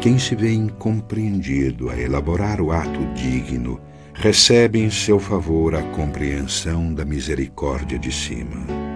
Quem 0.00 0.18
se 0.18 0.34
vê 0.34 0.54
incompreendido 0.54 1.90
a 1.90 2.00
elaborar 2.00 2.62
o 2.62 2.72
ato 2.72 3.04
digno 3.12 3.78
recebe 4.14 4.80
em 4.80 4.90
seu 4.90 5.18
favor 5.18 5.74
a 5.74 5.82
compreensão 5.90 6.94
da 6.94 7.04
misericórdia 7.04 7.98
de 7.98 8.10
cima. 8.10 8.91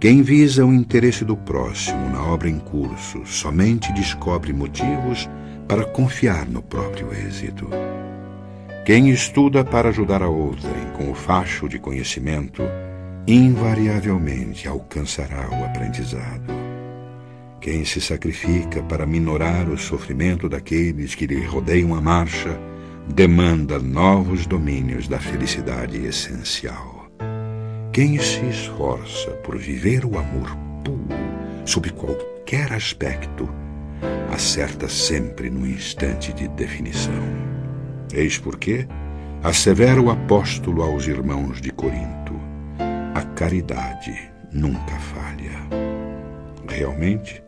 Quem 0.00 0.22
visa 0.22 0.64
o 0.64 0.72
interesse 0.72 1.24
do 1.24 1.36
próximo 1.36 2.08
na 2.10 2.22
obra 2.22 2.48
em 2.48 2.60
curso 2.60 3.26
somente 3.26 3.92
descobre 3.92 4.52
motivos 4.52 5.28
para 5.66 5.84
confiar 5.84 6.46
no 6.46 6.62
próprio 6.62 7.12
êxito. 7.12 7.68
Quem 8.86 9.10
estuda 9.10 9.64
para 9.64 9.88
ajudar 9.88 10.22
a 10.22 10.28
outrem 10.28 10.92
com 10.96 11.10
o 11.10 11.14
facho 11.16 11.68
de 11.68 11.80
conhecimento, 11.80 12.62
invariavelmente 13.26 14.68
alcançará 14.68 15.48
o 15.50 15.64
aprendizado. 15.64 16.54
Quem 17.60 17.84
se 17.84 18.00
sacrifica 18.00 18.80
para 18.84 19.04
minorar 19.04 19.68
o 19.68 19.76
sofrimento 19.76 20.48
daqueles 20.48 21.16
que 21.16 21.26
lhe 21.26 21.44
rodeiam 21.44 21.92
a 21.92 22.00
marcha, 22.00 22.56
demanda 23.12 23.80
novos 23.80 24.46
domínios 24.46 25.08
da 25.08 25.18
felicidade 25.18 25.98
essencial. 26.06 26.97
Quem 27.98 28.16
se 28.16 28.46
esforça 28.46 29.32
por 29.42 29.58
viver 29.58 30.04
o 30.04 30.16
amor 30.16 30.56
puro, 30.84 31.18
sob 31.64 31.90
qualquer 31.90 32.72
aspecto, 32.72 33.52
acerta 34.32 34.88
sempre 34.88 35.50
no 35.50 35.66
instante 35.66 36.32
de 36.32 36.46
definição. 36.46 37.24
Eis 38.14 38.38
porque 38.38 38.86
assevera 39.42 40.00
o 40.00 40.12
apóstolo 40.12 40.80
aos 40.80 41.08
irmãos 41.08 41.60
de 41.60 41.72
Corinto: 41.72 42.40
a 43.16 43.22
caridade 43.34 44.30
nunca 44.52 44.94
falha. 45.00 45.58
Realmente, 46.68 47.42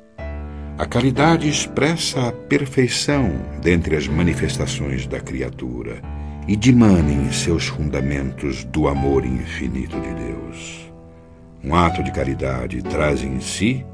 a 0.76 0.84
caridade 0.84 1.48
expressa 1.48 2.26
a 2.26 2.32
perfeição 2.32 3.30
dentre 3.62 3.94
as 3.94 4.08
manifestações 4.08 5.06
da 5.06 5.20
criatura 5.20 6.02
e 6.46 6.56
dimanem 6.56 7.30
seus 7.32 7.66
fundamentos 7.66 8.64
do 8.64 8.88
amor 8.88 9.24
infinito 9.24 9.98
de 10.00 10.14
Deus. 10.14 10.92
Um 11.62 11.74
ato 11.74 12.02
de 12.02 12.10
caridade 12.10 12.82
traz 12.82 13.22
em 13.22 13.38
si 13.40 13.84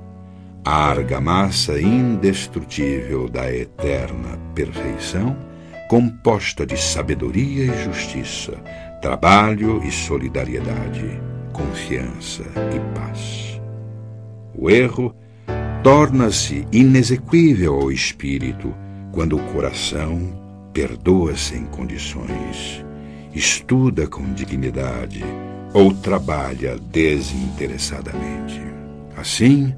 a 0.65 0.89
argamassa 0.89 1.81
indestrutível 1.81 3.29
da 3.29 3.53
eterna 3.53 4.39
perfeição, 4.55 5.37
composta 5.89 6.67
de 6.67 6.77
sabedoria 6.77 7.65
e 7.65 7.85
justiça, 7.85 8.53
trabalho 9.01 9.81
e 9.85 9.93
solidariedade, 9.93 11.21
confiança 11.53 12.43
e 12.75 12.99
paz. 12.99 13.61
O 14.55 14.71
erro 14.71 15.15
torna-se 15.83 16.67
inexequível 16.73 17.75
ao 17.75 17.93
espírito 17.93 18.75
quando 19.13 19.37
o 19.37 19.53
coração 19.53 20.46
perdoa 20.77 21.35
sem 21.35 21.65
condições, 21.65 22.85
estuda 23.35 24.07
com 24.07 24.35
dignidade 24.35 25.25
ou 25.73 25.91
trabalha 25.95 26.77
desinteressadamente. 26.93 28.61
Assim, 29.17 29.75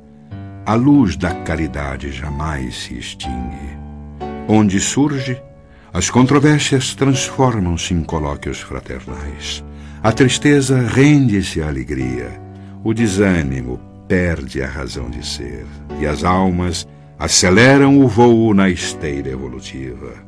a 0.67 0.75
luz 0.75 1.17
da 1.17 1.33
caridade 1.45 2.11
jamais 2.11 2.79
se 2.79 2.99
extingue. 2.99 3.79
Onde 4.49 4.81
surge, 4.81 5.41
as 5.93 6.11
controvérsias 6.11 6.97
transformam-se 6.97 7.95
em 7.95 8.03
colóquios 8.03 8.59
fraternais. 8.59 9.65
A 10.03 10.11
tristeza 10.11 10.81
rende-se 10.81 11.63
à 11.63 11.69
alegria. 11.69 12.29
O 12.83 12.93
desânimo 12.93 13.79
perde 14.09 14.61
a 14.61 14.67
razão 14.67 15.09
de 15.09 15.25
ser. 15.25 15.65
E 16.01 16.07
as 16.09 16.25
almas 16.25 16.89
aceleram 17.17 18.01
o 18.01 18.09
voo 18.09 18.53
na 18.53 18.69
esteira 18.69 19.29
evolutiva. 19.29 20.27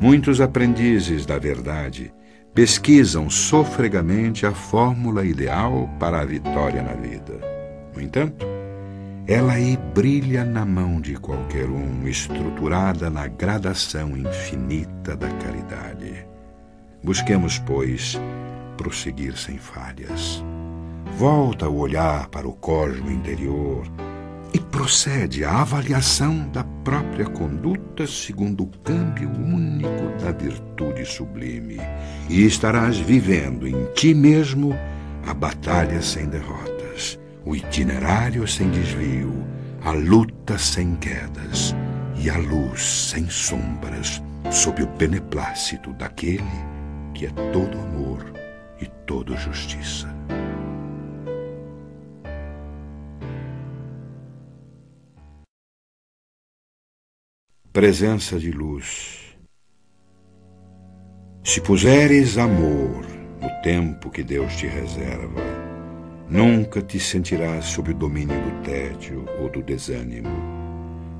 Muitos 0.00 0.40
aprendizes 0.40 1.24
da 1.24 1.38
verdade 1.38 2.12
pesquisam 2.54 3.28
sofregamente 3.28 4.46
a 4.46 4.52
fórmula 4.52 5.24
ideal 5.24 5.88
para 5.98 6.20
a 6.20 6.24
vitória 6.24 6.82
na 6.82 6.92
vida. 6.92 7.40
No 7.94 8.00
entanto, 8.00 8.46
ela 9.26 9.54
aí 9.54 9.78
brilha 9.94 10.44
na 10.44 10.64
mão 10.64 11.00
de 11.00 11.14
qualquer 11.14 11.68
um, 11.68 12.06
estruturada 12.06 13.08
na 13.08 13.26
gradação 13.26 14.16
infinita 14.16 15.16
da 15.16 15.28
caridade. 15.28 16.26
Busquemos, 17.02 17.58
pois, 17.58 18.20
prosseguir 18.76 19.36
sem 19.36 19.56
falhas. 19.56 20.44
Volta 21.16 21.68
o 21.68 21.78
olhar 21.78 22.28
para 22.28 22.46
o 22.46 22.52
cosmo 22.52 23.10
interior 23.10 23.86
e 24.54 24.58
procede 24.58 25.44
à 25.44 25.60
avaliação 25.60 26.48
da 26.50 26.64
própria 26.84 27.26
conduta 27.26 28.06
segundo 28.06 28.62
o 28.62 28.70
câmbio 28.84 29.28
único 29.28 30.16
da 30.22 30.30
virtude 30.32 31.04
sublime, 31.04 31.78
e 32.30 32.46
estarás 32.46 32.96
vivendo 32.96 33.66
em 33.66 33.84
ti 33.94 34.14
mesmo 34.14 34.74
a 35.26 35.34
batalha 35.34 36.00
sem 36.00 36.26
derrota 36.26 36.74
o 37.46 37.54
itinerário 37.54 38.46
sem 38.48 38.70
desvio, 38.70 39.44
a 39.82 39.92
luta 39.92 40.56
sem 40.56 40.96
quedas 40.96 41.74
e 42.16 42.30
a 42.30 42.38
luz 42.38 42.82
sem 43.10 43.28
sombras, 43.28 44.22
sob 44.50 44.82
o 44.82 44.86
beneplácito 44.86 45.92
daquele 45.94 46.42
que 47.12 47.26
é 47.26 47.30
todo 47.52 47.78
amor 47.78 48.32
e 48.80 48.86
todo 49.06 49.36
justiça. 49.36 50.13
Presença 57.74 58.38
de 58.38 58.52
luz. 58.52 59.36
Se 61.42 61.60
puseres 61.60 62.38
amor 62.38 63.04
no 63.42 63.50
tempo 63.62 64.10
que 64.10 64.22
Deus 64.22 64.54
te 64.54 64.68
reserva, 64.68 65.42
Nunca 66.30 66.80
te 66.80 67.00
sentirás 67.00 67.64
sob 67.64 67.90
o 67.90 67.94
domínio 67.94 68.40
do 68.40 68.62
tédio 68.62 69.26
ou 69.40 69.50
do 69.50 69.60
desânimo, 69.60 70.30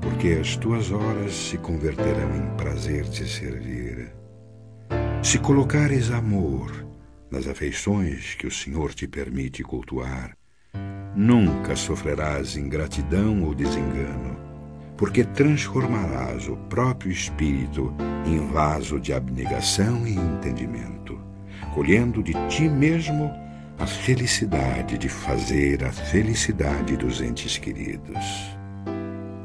porque 0.01 0.29
as 0.29 0.55
tuas 0.55 0.91
horas 0.91 1.33
se 1.33 1.57
converterão 1.57 2.35
em 2.37 2.55
prazer 2.55 3.03
te 3.09 3.27
servir. 3.27 4.15
Se 5.21 5.37
colocares 5.37 6.09
amor 6.09 6.87
nas 7.29 7.47
afeições 7.47 8.33
que 8.35 8.47
o 8.47 8.51
Senhor 8.51 8.93
te 8.93 9.07
permite 9.07 9.61
cultuar, 9.61 10.35
nunca 11.13 11.75
sofrerás 11.75 12.55
ingratidão 12.55 13.43
ou 13.43 13.53
desengano, 13.53 14.44
porque 14.97 15.23
transformarás 15.23 16.47
o 16.47 16.55
próprio 16.69 17.11
espírito 17.11 17.93
em 18.25 18.39
vaso 18.47 18.99
de 18.99 19.13
abnegação 19.13 20.07
e 20.07 20.15
entendimento, 20.15 21.19
colhendo 21.73 22.23
de 22.23 22.33
ti 22.47 22.69
mesmo 22.69 23.31
a 23.77 23.85
felicidade 23.85 24.97
de 24.97 25.09
fazer 25.09 25.83
a 25.83 25.91
felicidade 25.91 26.95
dos 26.95 27.21
entes 27.21 27.57
queridos. 27.57 28.55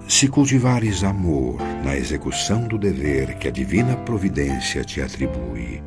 Se 0.07 0.29
cultivares 0.29 1.05
amor 1.05 1.61
na 1.85 1.97
execução 1.97 2.67
do 2.67 2.79
dever 2.79 3.37
que 3.39 3.49
a 3.49 3.51
divina 3.51 3.97
providência 3.97 4.85
te 4.85 5.01
atribui, 5.01 5.83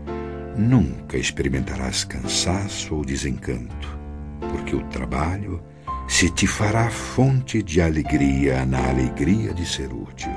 nunca 0.58 1.18
experimentarás 1.18 2.04
cansaço 2.04 2.96
ou 2.96 3.06
desencanto, 3.06 3.98
porque 4.52 4.76
o 4.76 4.84
trabalho 4.84 5.62
se 6.08 6.30
te 6.30 6.48
fará 6.48 6.90
fonte 6.90 7.64
de 7.64 7.82
alegria 7.82 8.66
na 8.66 8.90
alegria 8.90 9.54
de 9.54 9.66
ser 9.66 9.92
útil. 9.94 10.32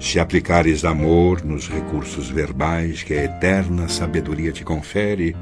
Se 0.00 0.18
aplicares 0.18 0.84
amor 0.84 1.44
nos 1.44 1.68
recursos 1.68 2.28
verbais 2.28 3.02
que 3.02 3.14
a 3.14 3.24
eterna 3.24 3.88
sabedoria 3.88 4.52
te 4.52 4.64
confere, 4.64 5.36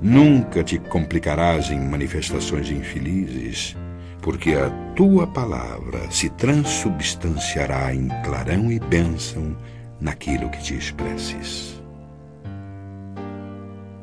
Nunca 0.00 0.62
te 0.62 0.78
complicarás 0.78 1.72
em 1.72 1.80
manifestações 1.80 2.70
infelizes, 2.70 3.76
porque 4.22 4.52
a 4.52 4.70
tua 4.94 5.26
palavra 5.26 6.08
se 6.08 6.30
transubstanciará 6.30 7.92
em 7.92 8.06
clarão 8.24 8.70
e 8.70 8.78
bênção 8.78 9.56
naquilo 10.00 10.48
que 10.50 10.62
te 10.62 10.74
expresses. 10.74 11.77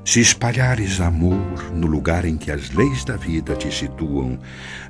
Se 0.06 0.22
espalhares 0.22 1.02
amor 1.02 1.74
no 1.74 1.88
lugar 1.88 2.26
em 2.26 2.38
que 2.38 2.52
as 2.52 2.70
leis 2.70 3.04
da 3.04 3.18
vida 3.18 3.56
te 3.56 3.74
situam, 3.74 4.38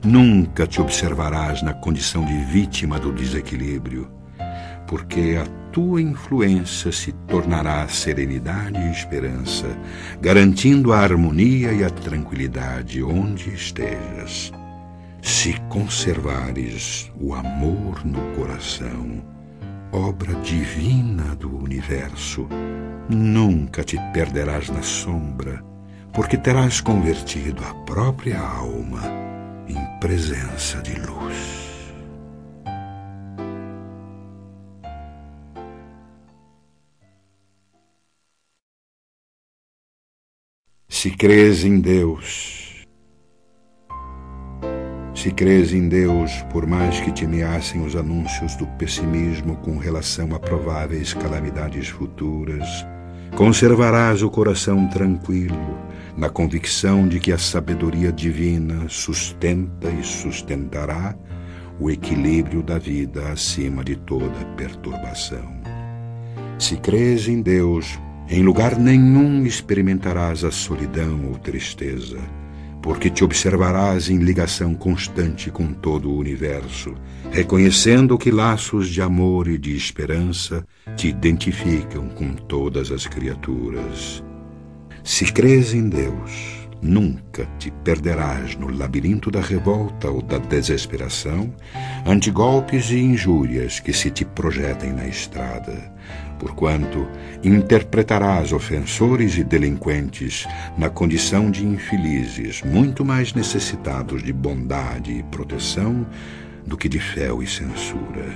nunca 0.04 0.68
te 0.68 0.82
observarás 0.82 1.64
na 1.64 1.74
condição 1.74 2.26
de 2.26 2.38
vítima 2.44 3.00
do 3.00 3.14
desequilíbrio, 3.14 4.12
porque 4.86 5.40
a 5.42 5.46
tua 5.72 6.02
influência 6.02 6.92
se 6.92 7.14
tornará 7.30 7.88
serenidade 7.88 8.78
e 8.78 8.92
esperança, 8.92 9.66
garantindo 10.20 10.92
a 10.92 11.00
harmonia 11.00 11.72
e 11.72 11.82
a 11.82 11.90
tranquilidade 11.90 13.02
onde 13.02 13.54
estejas. 13.54 14.52
Se 15.22 15.54
conservares 15.70 17.10
o 17.18 17.34
amor 17.34 18.06
no 18.06 18.20
coração, 18.36 19.35
obra 19.96 20.36
divina 20.42 21.36
do 21.36 21.56
universo, 21.56 22.48
nunca 23.10 23.82
te 23.82 23.98
perderás 24.12 24.70
na 24.70 24.82
sombra, 24.82 25.64
porque 26.14 26.38
terás 26.38 26.82
convertido 26.82 27.64
a 27.64 27.74
própria 27.86 28.40
alma 28.40 29.02
em 29.68 30.00
presença 30.00 30.82
de 30.82 30.96
luz. 31.00 31.66
Se 40.90 41.12
crês 41.12 41.64
em 41.64 41.80
Deus, 41.80 42.65
se 45.26 45.32
crês 45.32 45.74
em 45.74 45.90
Deus, 45.90 46.46
por 46.52 46.68
mais 46.68 47.00
que 47.00 47.12
te 47.12 47.26
ameacem 47.26 47.84
os 47.84 47.96
anúncios 47.96 48.56
do 48.58 48.68
pessimismo 48.78 49.56
com 49.56 49.76
relação 49.76 50.36
a 50.36 50.40
prováveis 50.40 51.16
calamidades 51.16 51.88
futuras, 51.88 52.86
conservarás 53.36 54.22
o 54.22 54.30
coração 54.30 54.88
tranquilo, 54.88 55.80
na 56.16 56.30
convicção 56.30 57.08
de 57.08 57.20
que 57.20 57.32
a 57.32 57.40
sabedoria 57.40 58.12
divina 58.12 58.86
sustenta 58.88 59.90
e 59.90 60.04
sustentará 60.04 61.16
o 61.80 61.90
equilíbrio 61.90 62.62
da 62.62 62.78
vida 62.78 63.28
acima 63.30 63.84
de 63.84 63.96
toda 63.96 64.46
perturbação. 64.56 65.60
Se 66.60 66.78
crês 66.78 67.28
em 67.28 67.42
Deus, 67.42 68.00
em 68.30 68.44
lugar 68.44 68.78
nenhum 68.78 69.44
experimentarás 69.44 70.44
a 70.44 70.52
solidão 70.52 71.26
ou 71.30 71.40
tristeza, 71.40 72.20
porque 72.86 73.10
te 73.10 73.24
observarás 73.24 74.12
em 74.12 74.20
ligação 74.20 74.76
constante 74.76 75.50
com 75.50 75.74
todo 75.74 76.12
o 76.12 76.20
universo, 76.20 76.94
reconhecendo 77.32 78.16
que 78.16 78.30
laços 78.30 78.90
de 78.90 79.02
amor 79.02 79.48
e 79.48 79.58
de 79.58 79.76
esperança 79.76 80.64
te 80.96 81.08
identificam 81.08 82.08
com 82.10 82.36
todas 82.36 82.92
as 82.92 83.08
criaturas. 83.08 84.24
Se 85.04 85.26
crês 85.26 85.74
em 85.74 85.90
Deus, 85.90 86.70
nunca 86.80 87.48
te 87.58 87.72
perderás 87.84 88.56
no 88.56 88.70
labirinto 88.70 89.32
da 89.32 89.42
revolta 89.42 90.12
ou 90.12 90.22
da 90.22 90.38
desesperação 90.38 91.52
ante 92.06 92.30
golpes 92.30 92.92
e 92.92 93.00
injúrias 93.00 93.80
que 93.80 93.94
se 93.94 94.12
te 94.12 94.24
projetem 94.24 94.94
na 94.94 95.08
estrada 95.08 95.92
porquanto 96.46 97.08
interpretarás 97.44 98.54
ofensores 98.54 99.36
e 99.36 99.44
delinquentes 99.44 100.46
na 100.78 100.92
condição 100.92 101.50
de 101.50 101.66
infelizes, 101.66 102.62
muito 102.62 103.04
mais 103.04 103.34
necessitados 103.34 104.22
de 104.22 104.32
bondade 104.32 105.12
e 105.12 105.24
proteção 105.24 106.06
do 106.64 106.78
que 106.78 106.88
de 106.88 107.00
fel 107.00 107.42
e 107.42 107.48
censura. 107.48 108.28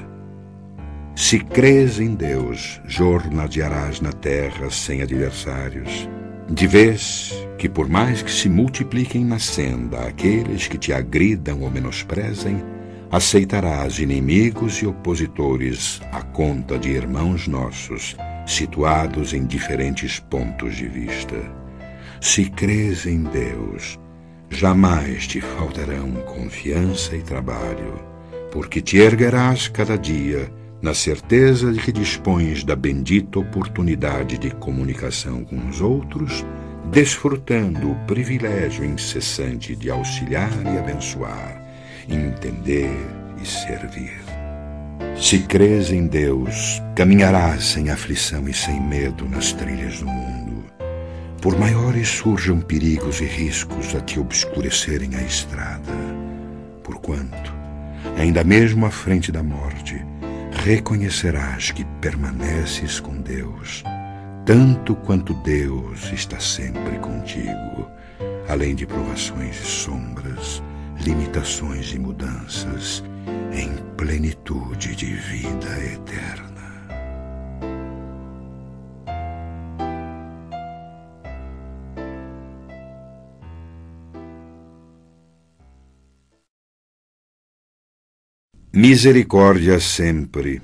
Se 1.15 1.37
crês 1.37 1.99
em 1.99 2.15
Deus, 2.15 2.81
jornadearás 2.87 4.01
na 4.01 4.11
terra 4.11 4.71
sem 4.71 5.03
adversários. 5.03 6.09
De 6.49 6.65
vez 6.65 7.31
que, 7.59 7.69
por 7.69 7.87
mais 7.87 8.23
que 8.23 8.31
se 8.31 8.49
multipliquem 8.49 9.23
na 9.23 9.37
senda 9.37 9.99
aqueles 9.99 10.67
que 10.67 10.79
te 10.79 10.91
agridam 10.91 11.61
ou 11.61 11.69
menosprezem, 11.69 12.59
aceitarás 13.11 13.99
inimigos 13.99 14.81
e 14.81 14.85
opositores 14.85 15.99
à 16.11 16.21
conta 16.21 16.77
de 16.77 16.89
irmãos 16.89 17.47
nossos, 17.47 18.15
situados 18.45 19.33
em 19.33 19.45
diferentes 19.45 20.19
pontos 20.19 20.75
de 20.75 20.87
vista. 20.87 21.35
Se 22.21 22.45
crês 22.49 23.05
em 23.05 23.23
Deus, 23.23 23.97
jamais 24.49 25.25
te 25.25 25.41
faltarão 25.41 26.11
confiança 26.25 27.15
e 27.15 27.21
trabalho, 27.21 27.99
porque 28.51 28.81
te 28.81 28.97
erguerás 28.97 29.67
cada 29.67 29.97
dia 29.97 30.51
na 30.81 30.93
certeza 30.93 31.73
de 31.73 31.79
que 31.79 31.91
dispões 31.91 32.63
da 32.63 32.75
bendita 32.75 33.39
oportunidade 33.39 34.37
de 34.37 34.49
comunicação 34.51 35.43
com 35.43 35.67
os 35.67 35.81
outros, 35.81 36.45
desfrutando 36.91 37.91
o 37.91 37.95
privilégio 38.05 38.85
incessante 38.85 39.75
de 39.75 39.89
auxiliar 39.89 40.51
e 40.65 40.77
abençoar, 40.77 41.58
entender 42.09 42.95
e 43.41 43.45
servir. 43.45 44.19
Se 45.17 45.39
crês 45.39 45.91
em 45.91 46.07
Deus, 46.07 46.81
caminharás 46.95 47.63
sem 47.65 47.89
aflição 47.89 48.47
e 48.47 48.53
sem 48.53 48.79
medo 48.81 49.27
nas 49.27 49.51
trilhas 49.53 49.99
do 49.99 50.07
mundo. 50.07 50.63
Por 51.41 51.57
maiores 51.57 52.07
surjam 52.07 52.59
perigos 52.59 53.21
e 53.21 53.25
riscos 53.25 53.95
a 53.95 54.01
te 54.01 54.19
obscurecerem 54.19 55.15
a 55.15 55.21
estrada, 55.21 55.93
porquanto, 56.83 57.53
ainda 58.17 58.43
mesmo 58.43 58.85
à 58.85 58.91
frente 58.91 59.31
da 59.31 59.41
morte, 59.43 60.03
reconhecerás 60.63 61.71
que 61.71 61.85
permaneces 62.01 62.99
com 62.99 63.21
Deus, 63.21 63.83
tanto 64.45 64.95
quanto 64.95 65.33
Deus 65.35 66.11
está 66.11 66.39
sempre 66.39 66.97
contigo, 66.99 67.89
além 68.49 68.75
de 68.75 68.85
provações 68.85 69.59
e 69.61 69.65
sombras, 69.65 70.61
limitações 71.01 71.93
e 71.93 71.99
mudanças, 71.99 73.03
em 73.53 73.75
plenitude 73.95 74.95
de 74.95 75.13
vida 75.13 75.79
eterna. 75.85 76.49
Misericórdia 88.71 89.79
sempre. 89.79 90.61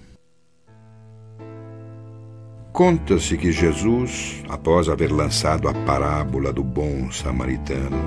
Conta-se 2.71 3.37
que 3.37 3.51
Jesus, 3.51 4.43
após 4.47 4.89
haver 4.89 5.11
lançado 5.11 5.67
a 5.67 5.73
parábola 5.73 6.53
do 6.53 6.63
bom 6.63 7.09
samaritano, 7.09 7.97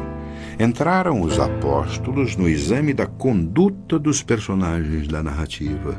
entraram 0.59 1.21
os 1.21 1.38
apóstolos 1.38 2.37
no 2.37 2.49
exame 2.49 2.92
da 2.92 3.07
conduta 3.07 3.99
dos 3.99 4.23
personagens 4.23 5.07
da 5.07 5.23
narrativa. 5.23 5.97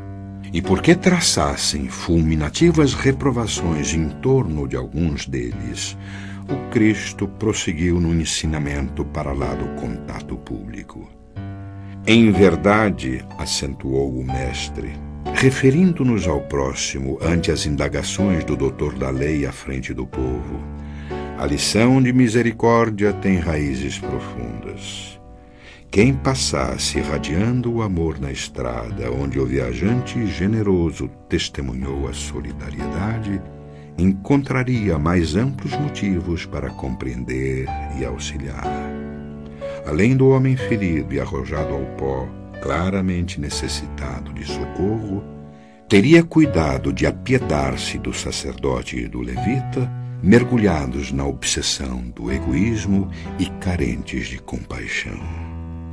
E 0.51 0.61
porque 0.61 0.95
traçassem 0.95 1.87
fulminativas 1.87 2.93
reprovações 2.93 3.93
em 3.93 4.09
torno 4.09 4.67
de 4.67 4.75
alguns 4.75 5.27
deles, 5.27 5.95
o 6.49 6.69
Cristo 6.71 7.27
prosseguiu 7.27 7.99
no 8.01 8.13
ensinamento 8.13 9.05
para 9.05 9.31
lá 9.31 9.53
do 9.53 9.67
contato 9.79 10.35
público. 10.37 11.07
Em 12.07 12.31
verdade, 12.31 13.23
acentuou 13.37 14.11
o 14.19 14.25
mestre, 14.25 14.93
referindo-nos 15.35 16.27
ao 16.27 16.41
próximo 16.41 17.19
ante 17.21 17.51
as 17.51 17.67
indagações 17.67 18.43
do 18.43 18.57
doutor 18.57 18.95
da 18.95 19.11
lei 19.11 19.45
à 19.45 19.51
frente 19.51 19.93
do 19.93 20.07
povo, 20.07 20.59
a 21.39 21.45
lição 21.45 22.01
de 22.01 22.13
misericórdia 22.13 23.13
tem 23.13 23.39
raízes 23.39 23.97
profundas. 23.97 25.19
Quem 25.89 26.13
passasse 26.13 26.99
irradiando 26.99 27.73
o 27.73 27.81
amor 27.81 28.19
na 28.19 28.31
estrada 28.31 29.11
onde 29.11 29.39
o 29.39 29.45
viajante 29.45 30.27
generoso 30.27 31.09
testemunhou 31.27 32.07
a 32.07 32.13
solidariedade, 32.13 33.41
encontraria 33.97 34.99
mais 34.99 35.35
amplos 35.35 35.73
motivos 35.73 36.45
para 36.45 36.69
compreender 36.69 37.65
e 37.99 38.05
auxiliar 38.05 38.89
além 39.89 40.15
do 40.15 40.29
homem 40.29 40.55
ferido 40.55 41.13
e 41.13 41.19
arrojado 41.19 41.73
ao 41.73 41.83
pó, 41.97 42.27
claramente 42.61 43.39
necessitado 43.39 44.31
de 44.33 44.45
socorro, 44.45 45.23
teria 45.87 46.23
cuidado 46.23 46.93
de 46.93 47.07
apiedar-se 47.07 47.97
do 47.97 48.13
sacerdote 48.13 48.97
e 48.97 49.07
do 49.07 49.21
levita, 49.21 49.91
mergulhados 50.21 51.11
na 51.11 51.25
obsessão 51.25 52.01
do 52.15 52.31
egoísmo 52.31 53.09
e 53.37 53.45
carentes 53.61 54.27
de 54.27 54.37
compaixão. 54.39 55.19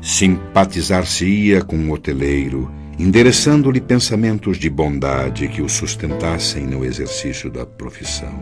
Simpatizar-se-ia 0.02 1.62
com 1.62 1.76
o 1.76 1.92
hoteleiro, 1.92 2.70
endereçando-lhe 2.98 3.80
pensamentos 3.80 4.58
de 4.58 4.68
bondade 4.70 5.48
que 5.48 5.62
o 5.62 5.68
sustentassem 5.68 6.66
no 6.66 6.84
exercício 6.84 7.50
da 7.50 7.64
profissão. 7.64 8.34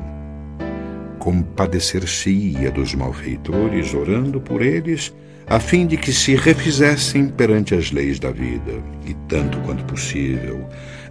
Compadecer-se-ia 1.19 2.71
dos 2.71 2.95
malfeitores, 2.95 3.95
orando 3.95 4.41
por 4.41 4.63
eles 4.63 5.13
a 5.47 5.61
fim 5.61 5.87
de 5.87 5.97
que 5.97 6.13
se 6.13 6.35
refizessem 6.35 7.29
perante 7.29 7.75
as 7.75 7.93
leis 7.93 8.19
da 8.19 8.31
vida, 8.31 8.83
e 9.07 9.15
tanto 9.29 9.59
quanto 9.61 9.85
possível, 9.85 10.67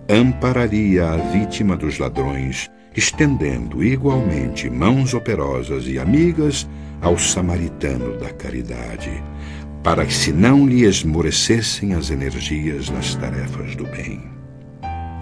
ampararia 0.09 1.07
a 1.07 1.17
vítima 1.17 1.77
dos 1.77 1.99
ladrões, 1.99 2.69
estendendo 2.95 3.83
igualmente 3.83 4.69
mãos 4.69 5.13
operosas 5.13 5.87
e 5.87 5.97
amigas 5.97 6.67
ao 7.01 7.17
samaritano 7.17 8.17
da 8.17 8.29
caridade, 8.31 9.23
para 9.83 10.05
que 10.05 10.13
se 10.13 10.31
não 10.31 10.65
lhe 10.67 10.83
esmorecessem 10.85 11.93
as 11.93 12.09
energias 12.09 12.89
nas 12.89 13.15
tarefas 13.15 13.75
do 13.75 13.85
bem. 13.85 14.21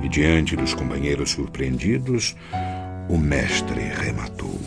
E 0.03 0.10
diante 0.10 0.55
dos 0.55 0.73
companheiros 0.73 1.31
surpreendidos, 1.31 2.36
o 3.10 3.17
mestre 3.17 3.81
rematou. 3.81 4.60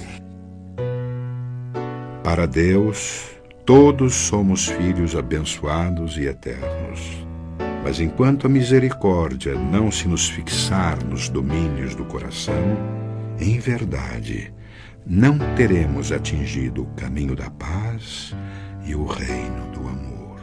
Para 2.23 2.47
Deus, 2.47 3.35
Todos 3.64 4.14
somos 4.14 4.67
filhos 4.67 5.17
abençoados 5.17 6.19
e 6.19 6.27
eternos. 6.27 7.24
Mas 7.85 8.01
enquanto 8.01 8.47
a 8.47 8.49
misericórdia 8.49 9.55
não 9.55 9.90
se 9.90 10.09
nos 10.09 10.27
fixar 10.27 11.05
nos 11.05 11.29
domínios 11.29 11.94
do 11.94 12.03
coração, 12.07 12.79
em 13.38 13.59
verdade, 13.59 14.55
não 15.07 15.38
teremos 15.55 16.11
atingido 16.11 16.85
o 16.85 16.94
caminho 16.94 17.37
da 17.37 17.51
paz 17.51 18.35
e 18.87 18.94
o 18.94 19.05
reino 19.05 19.70
do 19.70 19.81
amor. 19.87 20.40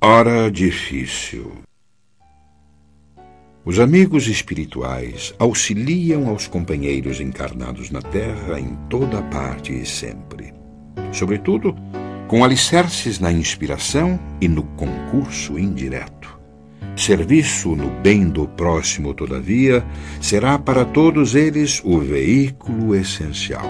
Hora 0.00 0.48
difícil. 0.48 1.67
Os 3.68 3.78
amigos 3.78 4.28
espirituais 4.28 5.34
auxiliam 5.38 6.26
aos 6.30 6.46
companheiros 6.46 7.20
encarnados 7.20 7.90
na 7.90 8.00
Terra 8.00 8.58
em 8.58 8.74
toda 8.88 9.20
parte 9.24 9.78
e 9.78 9.84
sempre. 9.84 10.54
Sobretudo, 11.12 11.76
com 12.28 12.42
alicerces 12.42 13.18
na 13.18 13.30
inspiração 13.30 14.18
e 14.40 14.48
no 14.48 14.62
concurso 14.62 15.58
indireto. 15.58 16.40
Serviço 16.96 17.76
no 17.76 17.90
bem 18.00 18.30
do 18.30 18.48
próximo, 18.48 19.12
todavia, 19.12 19.84
será 20.18 20.58
para 20.58 20.86
todos 20.86 21.34
eles 21.34 21.82
o 21.84 21.98
veículo 21.98 22.94
essencial. 22.94 23.68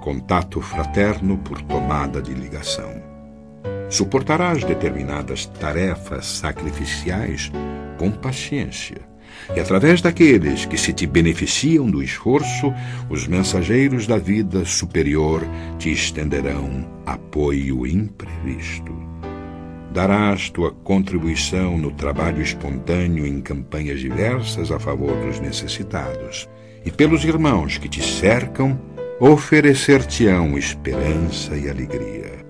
Contato 0.00 0.60
fraterno 0.60 1.38
por 1.38 1.62
tomada 1.62 2.20
de 2.20 2.34
ligação 2.34 3.12
Suportarás 3.92 4.64
determinadas 4.64 5.44
tarefas 5.44 6.24
sacrificiais 6.24 7.52
com 8.02 8.10
paciência. 8.10 8.96
E 9.54 9.60
através 9.60 10.00
daqueles 10.00 10.66
que 10.66 10.76
se 10.76 10.92
te 10.92 11.06
beneficiam 11.06 11.88
do 11.88 12.02
esforço, 12.02 12.74
os 13.08 13.28
mensageiros 13.28 14.08
da 14.08 14.18
vida 14.18 14.64
superior 14.64 15.40
te 15.78 15.92
estenderão 15.92 16.84
apoio 17.06 17.86
imprevisto. 17.86 18.92
Darás 19.92 20.50
tua 20.50 20.72
contribuição 20.72 21.78
no 21.78 21.92
trabalho 21.92 22.42
espontâneo 22.42 23.24
em 23.24 23.40
campanhas 23.40 24.00
diversas 24.00 24.72
a 24.72 24.80
favor 24.80 25.14
dos 25.24 25.38
necessitados. 25.38 26.48
E 26.84 26.90
pelos 26.90 27.24
irmãos 27.24 27.78
que 27.78 27.88
te 27.88 28.02
cercam, 28.02 28.76
oferecer-te-ão 29.20 30.58
esperança 30.58 31.56
e 31.56 31.70
alegria 31.70 32.42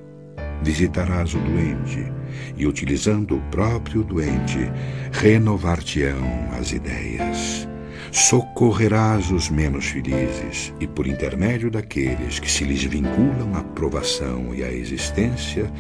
visitarás 0.63 1.35
o 1.35 1.39
doente 1.39 2.22
e, 2.63 2.67
utilizando 2.67 3.37
o 3.37 3.41
próprio 3.51 4.05
doente, 4.05 4.71
renovar-te-ão 5.13 6.49
as 6.59 6.73
ideias. 6.73 7.69
socorrerás 8.13 9.31
os 9.31 9.49
menos 9.49 9.87
felizes 9.87 10.73
e, 10.79 10.87
por 10.87 11.07
intermédio 11.07 11.71
daqueles 11.71 12.39
que 12.39 12.51
se 12.51 12.63
lhes 12.63 12.85
vinculam 12.85 13.55
à 13.55 13.63
provação 13.63 14.55
e 14.55 14.63
à 14.63 14.71
existência, 14.71 15.73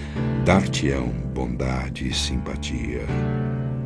dar-te-ão 0.44 1.08
bondade 1.34 2.08
e 2.08 2.14
simpatia. 2.14 3.02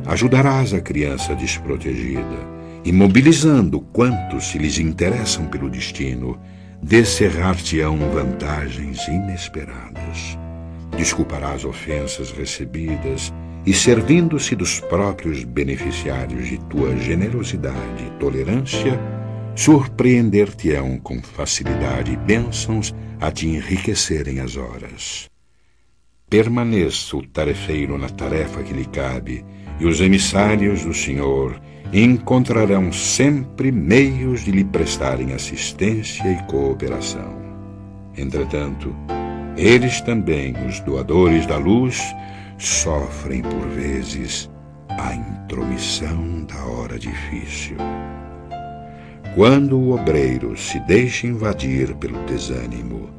Ajudarás 0.05 0.73
a 0.73 0.79
criança 0.79 1.35
desprotegida 1.35 2.57
e, 2.85 2.91
mobilizando 2.93 3.81
quantos 3.81 4.47
se 4.47 4.57
lhes 4.57 4.79
interessam 4.79 5.45
pelo 5.47 5.69
destino, 5.69 6.39
descerrar-te-ão 6.81 7.97
vantagens 8.13 9.05
inesperadas. 9.09 10.37
Desculparás 10.97 11.63
ofensas 11.63 12.31
recebidas 12.31 13.31
e, 13.65 13.73
servindo-se 13.73 14.55
dos 14.55 14.79
próprios 14.79 15.43
beneficiários 15.43 16.47
de 16.47 16.57
tua 16.61 16.97
generosidade 16.97 18.03
e 18.03 18.19
tolerância, 18.19 18.99
surpreender-te-ão 19.55 20.97
com 20.97 21.21
facilidade 21.21 22.13
e 22.13 22.17
bênçãos 22.17 22.95
a 23.21 23.31
te 23.31 23.47
enriquecerem 23.47 24.39
as 24.39 24.57
horas. 24.57 25.29
Permaneça 26.29 27.15
o 27.15 27.25
tarefeiro 27.25 27.97
na 27.97 28.09
tarefa 28.09 28.63
que 28.63 28.73
lhe 28.73 28.85
cabe, 28.85 29.45
e 29.79 29.85
os 29.85 30.01
emissários 30.01 30.83
do 30.83 30.93
Senhor 30.93 31.61
encontrarão 31.93 32.91
sempre 32.91 33.71
meios 33.71 34.43
de 34.43 34.51
lhe 34.51 34.63
prestarem 34.63 35.33
assistência 35.33 36.27
e 36.29 36.43
cooperação. 36.43 37.37
Entretanto, 38.17 38.95
eles 39.57 39.99
também, 40.01 40.53
os 40.67 40.79
doadores 40.81 41.45
da 41.47 41.57
luz, 41.57 41.99
sofrem 42.57 43.41
por 43.41 43.67
vezes 43.69 44.49
a 44.89 45.13
intromissão 45.13 46.43
da 46.45 46.63
hora 46.65 46.99
difícil. 46.99 47.77
Quando 49.35 49.79
o 49.79 49.93
obreiro 49.93 50.55
se 50.57 50.79
deixa 50.81 51.27
invadir 51.27 51.95
pelo 51.95 52.23
desânimo, 52.25 53.09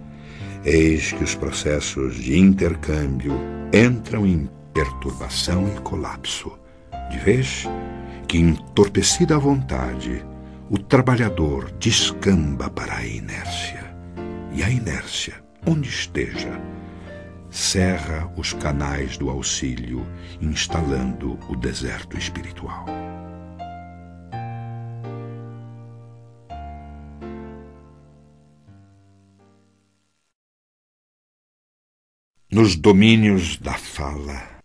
eis 0.65 1.13
que 1.13 1.25
os 1.25 1.35
processos 1.35 2.17
de 2.17 2.39
intercâmbio 2.39 3.33
entram 3.73 4.27
em 4.27 4.49
perturbação 4.73 5.67
e 5.77 5.81
colapso, 5.81 6.59
de 7.11 7.19
vez 7.19 7.69
que, 8.27 8.39
entorpecida 8.39 9.37
a 9.37 9.39
vontade, 9.39 10.25
o 10.71 10.79
trabalhador 10.79 11.73
descamba 11.79 12.69
para 12.69 12.97
a 12.97 13.07
inércia. 13.07 13.95
E 14.53 14.63
a 14.63 14.71
inércia, 14.71 15.35
onde 15.67 15.89
esteja, 15.89 16.61
cerra 17.51 18.33
os 18.37 18.53
canais 18.53 19.17
do 19.17 19.31
auxílio, 19.31 20.07
instalando 20.41 21.39
o 21.49 21.57
deserto 21.57 22.17
espiritual. 22.17 22.87
Nos 32.51 32.77
domínios 32.77 33.59
da 33.59 33.75
fala. 33.75 34.59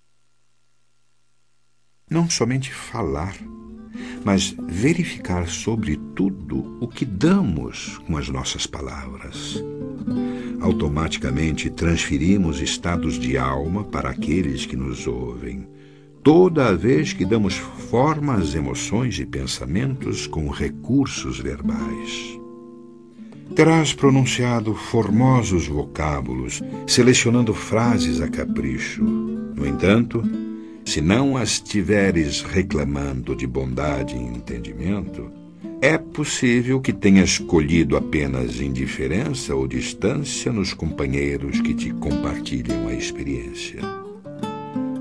Não 2.10 2.30
somente 2.30 2.74
falar, 2.74 3.36
mas 4.24 4.56
verificar 4.68 5.48
sobre 5.48 5.98
tudo 6.16 6.78
o 6.80 6.88
que 6.88 7.06
damos 7.06 7.98
com 8.00 8.16
as 8.16 8.30
nossas 8.30 8.66
palavras 8.66 9.62
automaticamente 10.64 11.70
transferimos 11.70 12.61
estados 12.61 13.20
de 13.20 13.38
alma 13.38 13.84
para 13.84 14.09
aqueles 14.09 14.66
que 14.66 14.78
nos 14.78 15.05
ouvem, 15.05 15.68
toda 16.24 16.76
vez 16.76 17.11
que 17.11 17.26
damos 17.26 17.55
forma 17.55 18.36
às 18.36 18.55
emoções 18.55 19.20
e 19.20 19.26
pensamentos 19.26 20.26
com 20.26 20.49
recursos 20.49 21.38
verbais. 21.38 22.39
Terás 23.53 23.93
pronunciado 23.93 24.74
formosos 24.74 25.68
vocábulos, 25.68 26.61
selecionando 26.88 27.53
frases 27.53 28.22
a 28.22 28.30
capricho. 28.30 29.03
No 29.03 29.68
entanto, 29.68 30.24
se 30.86 31.01
não 31.01 31.36
as 31.36 31.59
tiveres 31.59 32.41
reclamando 32.41 33.36
de 33.36 33.45
bondade 33.45 34.16
e 34.16 34.20
entendimento, 34.20 35.43
é 35.84 35.98
possível 35.98 36.80
que 36.80 36.94
tenhas 36.94 37.32
escolhido 37.32 37.98
apenas 37.98 38.62
indiferença 38.62 39.54
ou 39.54 39.68
distância 39.68 40.50
nos 40.50 40.74
companheiros 40.74 41.60
que 41.60 41.74
te 41.74 41.92
compartilham 41.96 42.88
a 42.88 42.94
experiência. 42.94 43.82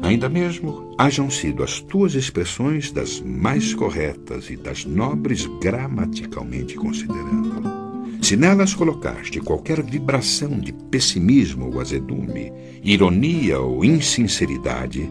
Ainda 0.02 0.28
mesmo 0.28 0.92
hajam 0.98 1.30
sido 1.30 1.62
as 1.62 1.80
tuas 1.80 2.16
expressões 2.16 2.90
das 2.90 3.20
mais 3.20 3.72
corretas 3.72 4.50
e 4.50 4.56
das 4.56 4.84
nobres 4.84 5.46
gramaticalmente 5.60 6.74
considerando. 6.74 7.62
Se 8.20 8.36
nelas 8.36 8.74
colocaste 8.74 9.38
qualquer 9.38 9.84
vibração 9.84 10.58
de 10.58 10.72
pessimismo 10.72 11.72
ou 11.72 11.80
azedume, 11.80 12.52
ironia 12.82 13.60
ou 13.60 13.84
insinceridade, 13.84 15.08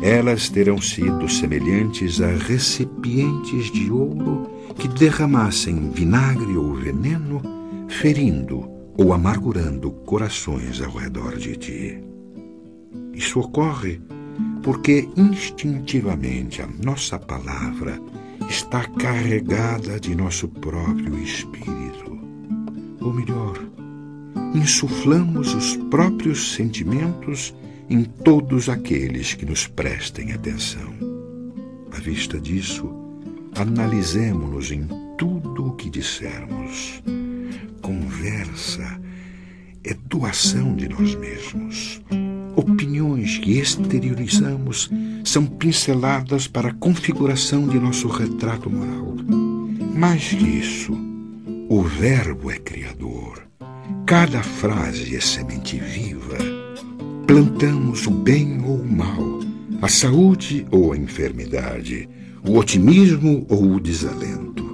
elas 0.00 0.48
terão 0.48 0.80
sido 0.80 1.28
semelhantes 1.28 2.22
a 2.22 2.30
recipientes 2.30 3.70
de 3.70 3.90
ouro 3.90 4.59
que 4.76 4.88
derramassem 4.88 5.90
vinagre 5.90 6.56
ou 6.56 6.74
veneno, 6.74 7.40
ferindo 7.88 8.68
ou 8.96 9.12
amargurando 9.12 9.90
corações 9.90 10.80
ao 10.80 10.92
redor 10.92 11.36
de 11.36 11.56
ti. 11.56 11.98
Isso 13.14 13.40
ocorre 13.40 14.00
porque 14.62 15.08
instintivamente 15.16 16.62
a 16.62 16.66
nossa 16.66 17.18
palavra 17.18 18.00
está 18.48 18.84
carregada 18.84 19.98
de 19.98 20.14
nosso 20.14 20.48
próprio 20.48 21.18
espírito. 21.18 22.18
Ou 23.00 23.12
melhor, 23.12 23.58
insuflamos 24.54 25.54
os 25.54 25.76
próprios 25.88 26.54
sentimentos 26.54 27.54
em 27.88 28.04
todos 28.04 28.68
aqueles 28.68 29.34
que 29.34 29.46
nos 29.46 29.66
prestem 29.66 30.32
atenção. 30.32 30.92
À 31.92 32.00
vista 32.00 32.38
disso, 32.38 32.99
analisemos-nos 33.60 34.70
em 34.70 34.86
tudo 35.16 35.68
o 35.68 35.72
que 35.72 35.90
dissermos. 35.90 37.02
Conversa 37.80 39.00
é 39.84 39.94
doação 40.06 40.74
de 40.74 40.88
nós 40.88 41.14
mesmos. 41.14 42.00
Opiniões 42.56 43.38
que 43.38 43.58
exteriorizamos 43.58 44.90
são 45.24 45.46
pinceladas 45.46 46.46
para 46.46 46.70
a 46.70 46.74
configuração 46.74 47.68
de 47.68 47.78
nosso 47.78 48.08
retrato 48.08 48.68
moral. 48.68 49.14
Mais 49.94 50.28
que 50.28 50.44
isso, 50.44 50.92
o 51.68 51.82
Verbo 51.82 52.50
é 52.50 52.58
criador. 52.58 53.46
Cada 54.06 54.42
frase 54.42 55.14
é 55.14 55.20
semente 55.20 55.78
viva 55.78 56.60
plantamos 57.30 58.08
o 58.08 58.10
bem 58.10 58.60
ou 58.64 58.80
o 58.80 58.84
mal, 58.84 59.38
a 59.80 59.86
saúde 59.86 60.66
ou 60.68 60.92
a 60.92 60.96
enfermidade, 60.96 62.08
o 62.46 62.56
otimismo 62.58 63.46
ou 63.48 63.74
o 63.74 63.80
desalento, 63.80 64.64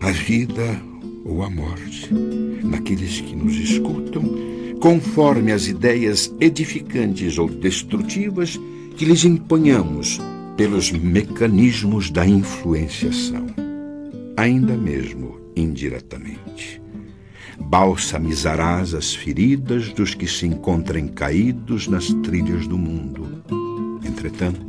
a 0.00 0.10
vida 0.10 0.80
ou 1.24 1.42
a 1.42 1.50
morte, 1.50 2.12
naqueles 2.62 3.20
que 3.20 3.34
nos 3.34 3.54
escutam, 3.56 4.22
conforme 4.80 5.52
as 5.52 5.66
ideias 5.66 6.32
edificantes 6.40 7.38
ou 7.38 7.48
destrutivas 7.48 8.60
que 8.96 9.04
lhes 9.04 9.24
imponhamos 9.24 10.20
pelos 10.56 10.90
mecanismos 10.92 12.10
da 12.10 12.26
influenciação, 12.26 13.46
ainda 14.36 14.76
mesmo 14.76 15.38
indiretamente 15.54 16.80
balsamizarás 17.58 18.94
as 18.94 19.14
feridas 19.14 19.92
dos 19.92 20.14
que 20.14 20.26
se 20.26 20.46
encontrem 20.46 21.08
caídos 21.08 21.88
nas 21.88 22.12
trilhas 22.22 22.66
do 22.66 22.78
mundo. 22.78 23.42
Entretanto, 24.04 24.65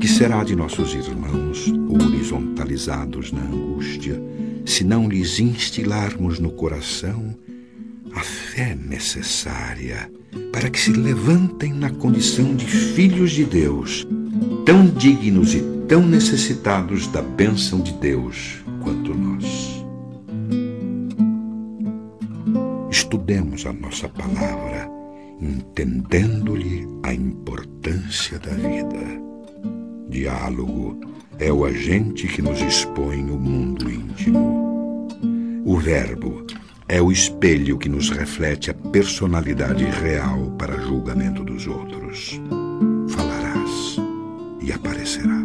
que 0.00 0.08
será 0.08 0.44
de 0.44 0.54
nossos 0.54 0.94
irmãos 0.94 1.72
horizontalizados 1.88 3.32
na 3.32 3.42
angústia, 3.42 4.20
se 4.64 4.84
não 4.84 5.08
lhes 5.08 5.38
instilarmos 5.38 6.38
no 6.38 6.50
coração 6.50 7.34
a 8.14 8.20
fé 8.20 8.74
necessária 8.74 10.10
para 10.52 10.70
que 10.70 10.80
se 10.80 10.92
levantem 10.92 11.72
na 11.72 11.90
condição 11.90 12.54
de 12.54 12.66
filhos 12.66 13.32
de 13.32 13.44
Deus, 13.44 14.06
tão 14.64 14.86
dignos 14.86 15.54
e 15.54 15.62
tão 15.88 16.06
necessitados 16.06 17.06
da 17.08 17.22
bênção 17.22 17.80
de 17.80 17.92
Deus 17.92 18.62
quanto 18.82 19.14
nós? 19.14 19.74
estudemos 23.14 23.64
a 23.64 23.72
nossa 23.72 24.08
palavra, 24.08 24.90
entendendo-lhe 25.40 26.86
a 27.02 27.14
importância 27.14 28.38
da 28.38 28.50
vida. 28.50 29.33
Diálogo 30.14 31.00
é 31.40 31.52
o 31.52 31.64
agente 31.64 32.28
que 32.28 32.40
nos 32.40 32.60
expõe 32.60 33.28
o 33.28 33.36
mundo 33.36 33.90
íntimo. 33.90 35.08
O 35.66 35.76
verbo 35.76 36.46
é 36.86 37.02
o 37.02 37.10
espelho 37.10 37.76
que 37.76 37.88
nos 37.88 38.10
reflete 38.10 38.70
a 38.70 38.74
personalidade 38.74 39.84
real 39.84 40.52
para 40.56 40.80
julgamento 40.80 41.42
dos 41.42 41.66
outros. 41.66 42.40
Falarás 43.08 43.96
e 44.62 44.72
aparecerá. 44.72 45.43